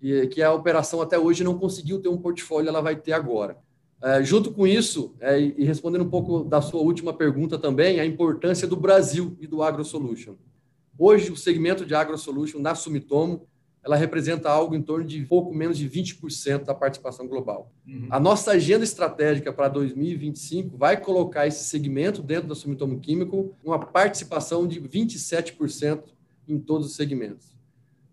e 0.00 0.26
que 0.26 0.42
a 0.42 0.52
operação 0.52 1.00
até 1.00 1.18
hoje 1.18 1.42
não 1.42 1.58
conseguiu 1.58 2.00
ter 2.00 2.08
um 2.08 2.18
portfólio, 2.18 2.68
ela 2.68 2.80
vai 2.80 2.96
ter 2.96 3.12
agora. 3.12 3.56
É, 4.02 4.22
junto 4.22 4.52
com 4.52 4.66
isso, 4.66 5.14
é, 5.20 5.40
e 5.40 5.64
respondendo 5.64 6.02
um 6.02 6.10
pouco 6.10 6.44
da 6.44 6.60
sua 6.60 6.80
última 6.80 7.12
pergunta 7.14 7.58
também, 7.58 7.98
a 7.98 8.04
importância 8.04 8.68
do 8.68 8.76
Brasil 8.76 9.36
e 9.40 9.46
do 9.46 9.62
AgroSolution. 9.62 10.36
Hoje, 10.98 11.30
o 11.30 11.36
segmento 11.36 11.84
de 11.84 11.94
AgroSolution 11.94 12.58
na 12.58 12.74
Sumitomo, 12.74 13.46
ela 13.82 13.96
representa 13.96 14.50
algo 14.50 14.74
em 14.74 14.82
torno 14.82 15.04
de 15.04 15.24
pouco 15.24 15.54
menos 15.54 15.78
de 15.78 15.88
20% 15.88 16.64
da 16.64 16.74
participação 16.74 17.26
global. 17.28 17.72
Uhum. 17.86 18.08
A 18.10 18.18
nossa 18.18 18.50
agenda 18.52 18.82
estratégica 18.82 19.52
para 19.52 19.68
2025 19.68 20.76
vai 20.76 21.00
colocar 21.00 21.46
esse 21.46 21.64
segmento 21.64 22.20
dentro 22.20 22.48
da 22.48 22.54
Sumitomo 22.54 22.98
Químico 22.98 23.54
uma 23.64 23.78
participação 23.78 24.66
de 24.66 24.80
27% 24.80 26.02
em 26.48 26.58
todos 26.58 26.88
os 26.88 26.96
segmentos. 26.96 27.55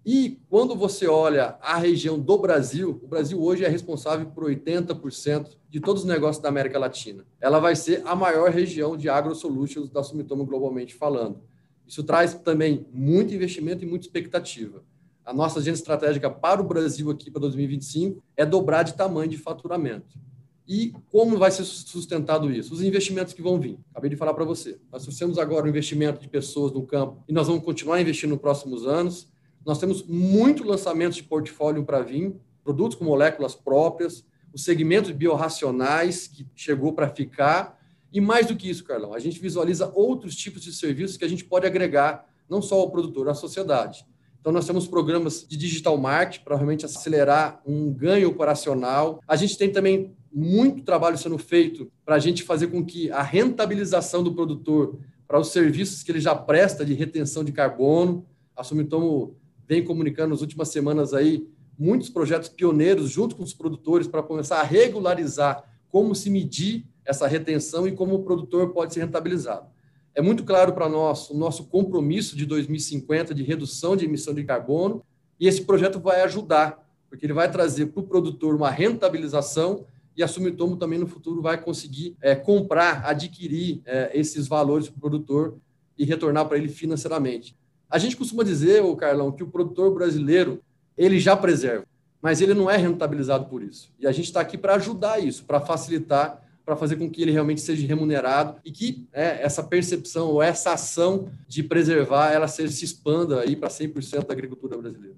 E 0.06 0.42
quando 0.50 0.76
você 0.76 1.08
olha 1.08 1.58
a 1.62 1.78
região 1.78 2.20
do 2.20 2.38
Brasil, 2.38 3.00
o 3.02 3.08
Brasil 3.08 3.42
hoje 3.42 3.64
é 3.64 3.70
responsável 3.70 4.26
por 4.28 4.44
80% 4.44 5.56
de 5.70 5.80
todos 5.80 6.04
os 6.04 6.08
negócios 6.08 6.44
da 6.44 6.50
América 6.50 6.78
Latina. 6.78 7.26
Ela 7.40 7.60
vai 7.60 7.74
ser 7.76 8.02
a 8.06 8.14
maior 8.14 8.52
região 8.52 8.98
de 8.98 9.08
agro-solutions 9.08 9.90
da 9.90 10.04
Sumitomo 10.04 10.46
globalmente 10.46 10.94
falando. 10.94 11.42
Isso 11.88 12.04
traz 12.04 12.34
também 12.34 12.86
muito 12.92 13.34
investimento 13.34 13.84
e 13.84 13.88
muita 13.88 14.06
expectativa. 14.06 14.84
A 15.26 15.34
nossa 15.34 15.60
agenda 15.60 15.78
estratégica 15.78 16.30
para 16.30 16.62
o 16.62 16.66
Brasil 16.66 17.10
aqui 17.10 17.32
para 17.32 17.42
2025 17.42 18.22
é 18.36 18.46
dobrar 18.46 18.84
de 18.84 18.94
tamanho 18.94 19.30
de 19.30 19.38
faturamento. 19.38 20.20
E 20.68 20.94
como 21.10 21.38
vai 21.38 21.52
ser 21.52 21.64
sustentado 21.64 22.52
isso? 22.52 22.74
Os 22.74 22.82
investimentos 22.82 23.34
que 23.34 23.42
vão 23.42 23.60
vir. 23.60 23.78
Acabei 23.92 24.10
de 24.10 24.16
falar 24.16 24.34
para 24.34 24.46
você. 24.46 24.80
Nós 24.92 25.04
trouxemos 25.04 25.38
agora 25.38 25.66
o 25.66 25.70
investimento 25.70 26.20
de 26.20 26.28
pessoas 26.28 26.74
no 26.74 26.84
campo 26.84 27.24
e 27.28 27.34
nós 27.34 27.48
vamos 27.48 27.64
continuar 27.64 28.02
investindo 28.02 28.32
nos 28.32 28.40
próximos 28.40 28.86
anos. 28.86 29.28
Nós 29.66 29.80
temos 29.80 30.04
muito 30.04 30.64
lançamento 30.64 31.14
de 31.14 31.24
portfólio 31.24 31.86
para 31.86 32.02
vir, 32.02 32.36
produtos 32.64 32.98
com 32.98 33.06
moléculas 33.06 33.56
próprias, 33.56 34.26
o 34.54 34.58
segmento 34.58 35.08
de 35.08 35.14
biorracionais, 35.14 36.28
que 36.28 36.46
chegou 36.56 36.94
para 36.94 37.10
ficar. 37.10 37.80
E 38.12 38.22
mais 38.22 38.48
do 38.48 38.56
que 38.56 38.70
isso, 38.70 38.84
Carlão, 38.84 39.14
a 39.14 39.20
gente 39.20 39.40
visualiza 39.40 39.92
outros 39.96 40.36
tipos 40.36 40.62
de 40.62 40.74
serviços 40.74 41.18
que 41.18 41.26
a 41.26 41.28
gente 41.28 41.44
pode 41.44 41.66
agregar, 41.66 42.28
não 42.48 42.62
só 42.62 42.76
ao 42.76 42.92
produtor, 42.92 43.28
à 43.30 43.34
sociedade. 43.34 44.06
Então, 44.40 44.52
nós 44.52 44.68
temos 44.68 44.86
programas 44.86 45.48
de 45.48 45.56
digital 45.56 45.98
marketing 45.98 46.44
para 46.44 46.56
realmente 46.58 46.86
acelerar 46.86 47.62
um 47.66 47.92
ganho 47.92 48.30
operacional. 48.30 49.22
A 49.26 49.38
gente 49.38 49.58
tem 49.58 49.72
também 49.72 50.14
muito 50.32 50.84
trabalho 50.84 51.18
sendo 51.18 51.38
feito 51.38 51.90
para 52.06 52.16
a 52.16 52.20
gente 52.20 52.44
fazer 52.44 52.68
com 52.68 52.84
que 52.86 53.10
a 53.10 53.24
rentabilização 53.24 54.22
do 54.22 54.34
produtor 54.34 55.00
para 55.26 55.40
os 55.40 55.48
serviços 55.48 56.04
que 56.04 56.12
ele 56.12 56.20
já 56.20 56.36
presta 56.36 56.86
de 56.86 56.94
retenção 56.94 57.44
de 57.44 57.54
carbono. 57.54 58.26
A 58.56 58.64
Sumitomo 58.64 59.36
vem 59.68 59.84
comunicando 59.84 60.30
nas 60.30 60.42
últimas 60.42 60.70
semanas 60.70 61.14
aí 61.14 61.48
muitos 61.78 62.10
projetos 62.10 62.50
pioneiros 62.50 63.10
junto 63.10 63.36
com 63.36 63.44
os 63.44 63.54
produtores 63.54 64.08
para 64.08 64.24
começar 64.24 64.60
a 64.60 64.64
regularizar 64.64 65.64
como 65.90 66.16
se 66.16 66.30
medir 66.30 66.86
essa 67.06 67.28
retenção 67.28 67.88
e 67.88 67.92
como 67.92 68.16
o 68.16 68.24
produtor 68.24 68.70
pode 68.74 68.94
ser 68.94 69.02
rentabilizado. 69.02 69.68
é 70.16 70.22
muito 70.22 70.44
claro 70.44 70.74
para 70.74 70.88
nós 70.88 71.30
o 71.30 71.38
nosso 71.38 71.66
compromisso 71.66 72.36
de 72.36 72.46
2050 72.46 73.34
de 73.34 73.44
redução 73.44 73.96
de 73.96 74.06
emissão 74.06 74.34
de 74.34 74.44
carbono, 74.44 75.04
e 75.40 75.48
esse 75.48 75.64
projeto 75.64 76.00
vai 76.00 76.22
ajudar, 76.22 76.88
porque 77.10 77.26
ele 77.26 77.34
vai 77.34 77.52
trazer 77.52 77.88
para 77.88 78.02
o 78.02 78.08
produtor 78.08 78.56
uma 78.56 78.70
rentabilização 78.70 79.86
e 80.16 80.24
a 80.24 80.28
Sumitomo 80.28 80.78
também 80.78 81.00
no 81.00 81.08
futuro 81.08 81.42
vai 81.42 81.62
conseguir 81.62 82.16
é, 82.22 82.36
comprar, 82.36 83.06
adquirir 83.06 83.82
é, 83.86 84.12
esses 84.14 84.48
valores 84.48 84.88
para 84.88 84.98
o 84.98 85.02
produtor 85.02 85.58
e 85.98 86.06
retornar 86.06 86.48
para 86.48 86.58
ele 86.58 86.70
financeiramente. 86.70 87.56
A 87.90 87.98
gente 87.98 88.18
costuma 88.18 88.44
dizer, 88.44 88.84
o 88.84 88.96
Carlão, 88.96 89.32
que 89.32 89.44
o 89.44 89.48
produtor 89.48 89.94
brasileiro 89.94 90.62
ele 90.98 91.20
já 91.20 91.36
preserva, 91.36 91.86
mas 92.22 92.42
ele 92.42 92.54
não 92.54 92.70
é 92.70 92.78
rentabilizado 92.78 93.46
por 93.46 93.62
isso. 93.62 93.94
E 94.00 94.08
a 94.08 94.12
gente 94.12 94.26
está 94.26 94.42
aqui 94.42 94.58
para 94.58 94.76
ajudar 94.76 95.20
isso, 95.20 95.44
para 95.46 95.60
facilitar, 95.60 96.42
para 96.66 96.76
fazer 96.76 96.96
com 96.96 97.10
que 97.10 97.22
ele 97.22 97.32
realmente 97.32 97.62
seja 97.62 97.86
remunerado 97.86 98.60
e 98.64 98.72
que 98.72 99.08
é, 99.12 99.44
essa 99.44 99.64
percepção 99.64 100.28
ou 100.28 100.42
essa 100.42 100.74
ação 100.74 101.30
de 101.48 101.62
preservar 101.62 102.32
ela 102.32 102.48
seja, 102.48 102.72
se 102.72 102.86
expanda 102.86 103.42
aí 103.42 103.56
para 103.56 103.70
100% 103.70 104.26
da 104.26 104.34
agricultura 104.34 104.78
brasileira. 104.78 105.16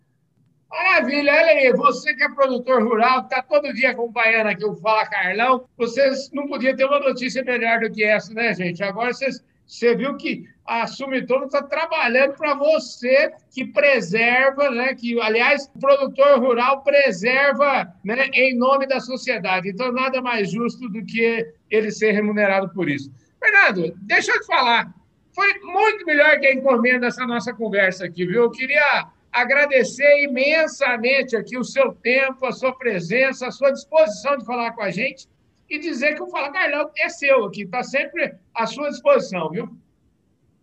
Maravilha, 0.69 1.31
olha 1.31 1.45
aí, 1.45 1.73
você 1.73 2.13
que 2.15 2.23
é 2.23 2.29
produtor 2.29 2.83
rural, 2.83 3.21
está 3.21 3.41
todo 3.41 3.73
dia 3.73 3.91
acompanhando 3.91 4.47
aqui 4.47 4.65
o 4.65 4.75
Fala 4.75 5.05
Carlão, 5.05 5.65
vocês 5.77 6.29
não 6.33 6.47
podiam 6.47 6.75
ter 6.75 6.85
uma 6.85 6.99
notícia 6.99 7.43
melhor 7.43 7.79
do 7.79 7.91
que 7.91 8.03
essa, 8.03 8.33
né, 8.33 8.53
gente? 8.53 8.83
Agora 8.83 9.13
vocês, 9.13 9.41
você 9.65 9.95
viu 9.95 10.15
que 10.15 10.47
a 10.65 10.87
Sumitomo 10.87 11.45
está 11.45 11.61
trabalhando 11.61 12.33
para 12.33 12.55
você 12.55 13.31
que 13.51 13.65
preserva, 13.65 14.69
né? 14.69 14.95
Que, 14.95 15.19
aliás, 15.21 15.69
o 15.75 15.79
produtor 15.79 16.39
rural 16.39 16.83
preserva 16.83 17.93
né, 18.03 18.27
em 18.33 18.57
nome 18.57 18.87
da 18.87 18.99
sociedade. 18.99 19.69
Então, 19.69 19.91
nada 19.91 20.21
mais 20.21 20.51
justo 20.51 20.89
do 20.89 21.03
que 21.05 21.45
ele 21.69 21.91
ser 21.91 22.11
remunerado 22.11 22.69
por 22.69 22.89
isso. 22.89 23.11
Fernando, 23.39 23.93
deixa 24.01 24.31
eu 24.31 24.39
te 24.39 24.47
falar. 24.47 24.93
Foi 25.33 25.59
muito 25.59 26.05
melhor 26.05 26.39
que 26.39 26.47
a 26.47 26.53
encomenda 26.53 27.07
essa 27.07 27.25
nossa 27.27 27.53
conversa 27.53 28.05
aqui, 28.05 28.25
viu? 28.25 28.43
Eu 28.43 28.51
queria 28.51 29.07
agradecer 29.31 30.23
imensamente 30.23 31.35
aqui 31.35 31.57
o 31.57 31.63
seu 31.63 31.91
tempo, 31.93 32.45
a 32.45 32.51
sua 32.51 32.73
presença, 32.75 33.47
a 33.47 33.51
sua 33.51 33.71
disposição 33.71 34.37
de 34.37 34.45
falar 34.45 34.71
com 34.71 34.81
a 34.81 34.89
gente 34.89 35.27
e 35.69 35.79
dizer 35.79 36.15
que 36.15 36.23
o 36.23 36.27
Fala 36.27 36.51
Carlão 36.51 36.89
é 36.97 37.09
seu 37.09 37.45
aqui, 37.45 37.63
está 37.63 37.83
sempre 37.83 38.35
à 38.53 38.65
sua 38.65 38.89
disposição, 38.89 39.49
viu? 39.49 39.69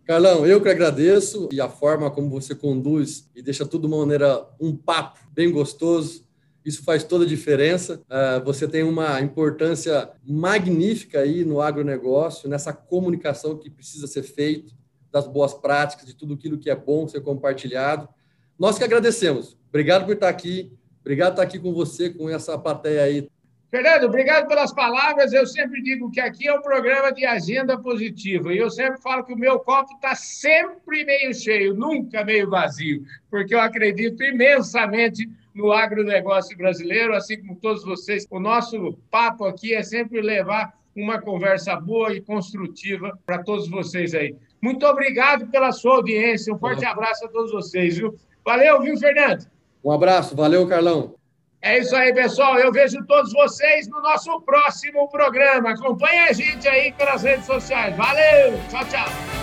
Carlão, 0.05 0.45
eu 0.45 0.61
que 0.61 0.67
agradeço 0.67 1.47
e 1.51 1.61
a 1.61 1.69
forma 1.69 2.11
como 2.11 2.29
você 2.29 2.53
conduz 2.53 3.29
e 3.33 3.41
deixa 3.41 3.65
tudo 3.65 3.87
de 3.87 3.93
uma 3.93 4.01
maneira, 4.01 4.45
um 4.59 4.75
papo 4.75 5.19
bem 5.31 5.49
gostoso. 5.49 6.25
Isso 6.65 6.83
faz 6.83 7.03
toda 7.03 7.23
a 7.23 7.27
diferença. 7.27 8.01
Uh, 8.09 8.43
você 8.43 8.67
tem 8.67 8.83
uma 8.83 9.21
importância 9.21 10.09
magnífica 10.25 11.19
aí 11.19 11.45
no 11.45 11.61
agronegócio, 11.61 12.49
nessa 12.49 12.73
comunicação 12.73 13.57
que 13.57 13.69
precisa 13.69 14.07
ser 14.07 14.23
feita, 14.23 14.73
das 15.09 15.27
boas 15.27 15.53
práticas, 15.53 16.05
de 16.05 16.15
tudo 16.15 16.33
aquilo 16.33 16.57
que 16.57 16.69
é 16.69 16.75
bom 16.75 17.07
ser 17.07 17.21
compartilhado. 17.21 18.09
Nós 18.57 18.77
que 18.77 18.83
agradecemos. 18.83 19.57
Obrigado 19.69 20.05
por 20.05 20.15
estar 20.15 20.27
aqui. 20.27 20.75
Obrigado 21.01 21.35
por 21.35 21.41
estar 21.41 21.43
aqui 21.43 21.59
com 21.59 21.73
você, 21.73 22.09
com 22.09 22.29
essa 22.29 22.57
plateia 22.57 23.03
aí. 23.03 23.29
Fernando, 23.73 24.03
obrigado 24.03 24.47
pelas 24.47 24.71
palavras. 24.71 25.33
Eu 25.33 25.47
sempre 25.47 25.81
digo 25.81 26.11
que 26.11 26.19
aqui 26.19 26.47
é 26.47 26.53
um 26.53 26.61
programa 26.61 27.11
de 27.11 27.25
agenda 27.25 27.75
positiva. 27.75 28.53
E 28.53 28.59
eu 28.59 28.69
sempre 28.69 29.01
falo 29.01 29.23
que 29.23 29.33
o 29.33 29.35
meu 29.35 29.59
copo 29.61 29.95
está 29.95 30.13
sempre 30.13 31.03
meio 31.03 31.33
cheio, 31.33 31.73
nunca 31.73 32.23
meio 32.23 32.47
vazio, 32.47 33.03
porque 33.31 33.55
eu 33.55 33.59
acredito 33.59 34.21
imensamente 34.21 35.27
no 35.55 35.71
agronegócio 35.71 36.55
brasileiro, 36.55 37.15
assim 37.15 37.41
como 37.41 37.55
todos 37.55 37.83
vocês. 37.83 38.27
O 38.29 38.39
nosso 38.39 38.93
papo 39.09 39.43
aqui 39.43 39.73
é 39.73 39.81
sempre 39.81 40.21
levar 40.21 40.71
uma 40.95 41.19
conversa 41.19 41.75
boa 41.75 42.13
e 42.13 42.21
construtiva 42.21 43.17
para 43.25 43.41
todos 43.41 43.67
vocês 43.67 44.13
aí. 44.13 44.35
Muito 44.61 44.85
obrigado 44.85 45.47
pela 45.47 45.71
sua 45.71 45.95
audiência. 45.95 46.53
Um 46.53 46.59
forte 46.59 46.85
abraço 46.85 47.25
a 47.25 47.27
todos 47.27 47.51
vocês, 47.51 47.97
viu? 47.97 48.15
Valeu, 48.45 48.83
viu, 48.83 48.95
Fernando? 48.97 49.47
Um 49.83 49.91
abraço, 49.91 50.35
valeu, 50.35 50.67
Carlão. 50.67 51.15
É 51.63 51.79
isso 51.79 51.95
aí, 51.95 52.13
pessoal. 52.13 52.59
Eu 52.59 52.73
vejo 52.73 53.01
todos 53.05 53.31
vocês 53.31 53.87
no 53.87 54.01
nosso 54.01 54.41
próximo 54.41 55.07
programa. 55.09 55.71
Acompanhe 55.71 56.19
a 56.19 56.33
gente 56.33 56.67
aí 56.67 56.91
pelas 56.91 57.23
redes 57.23 57.45
sociais. 57.45 57.95
Valeu, 57.95 58.59
tchau, 58.69 58.85
tchau. 58.85 59.42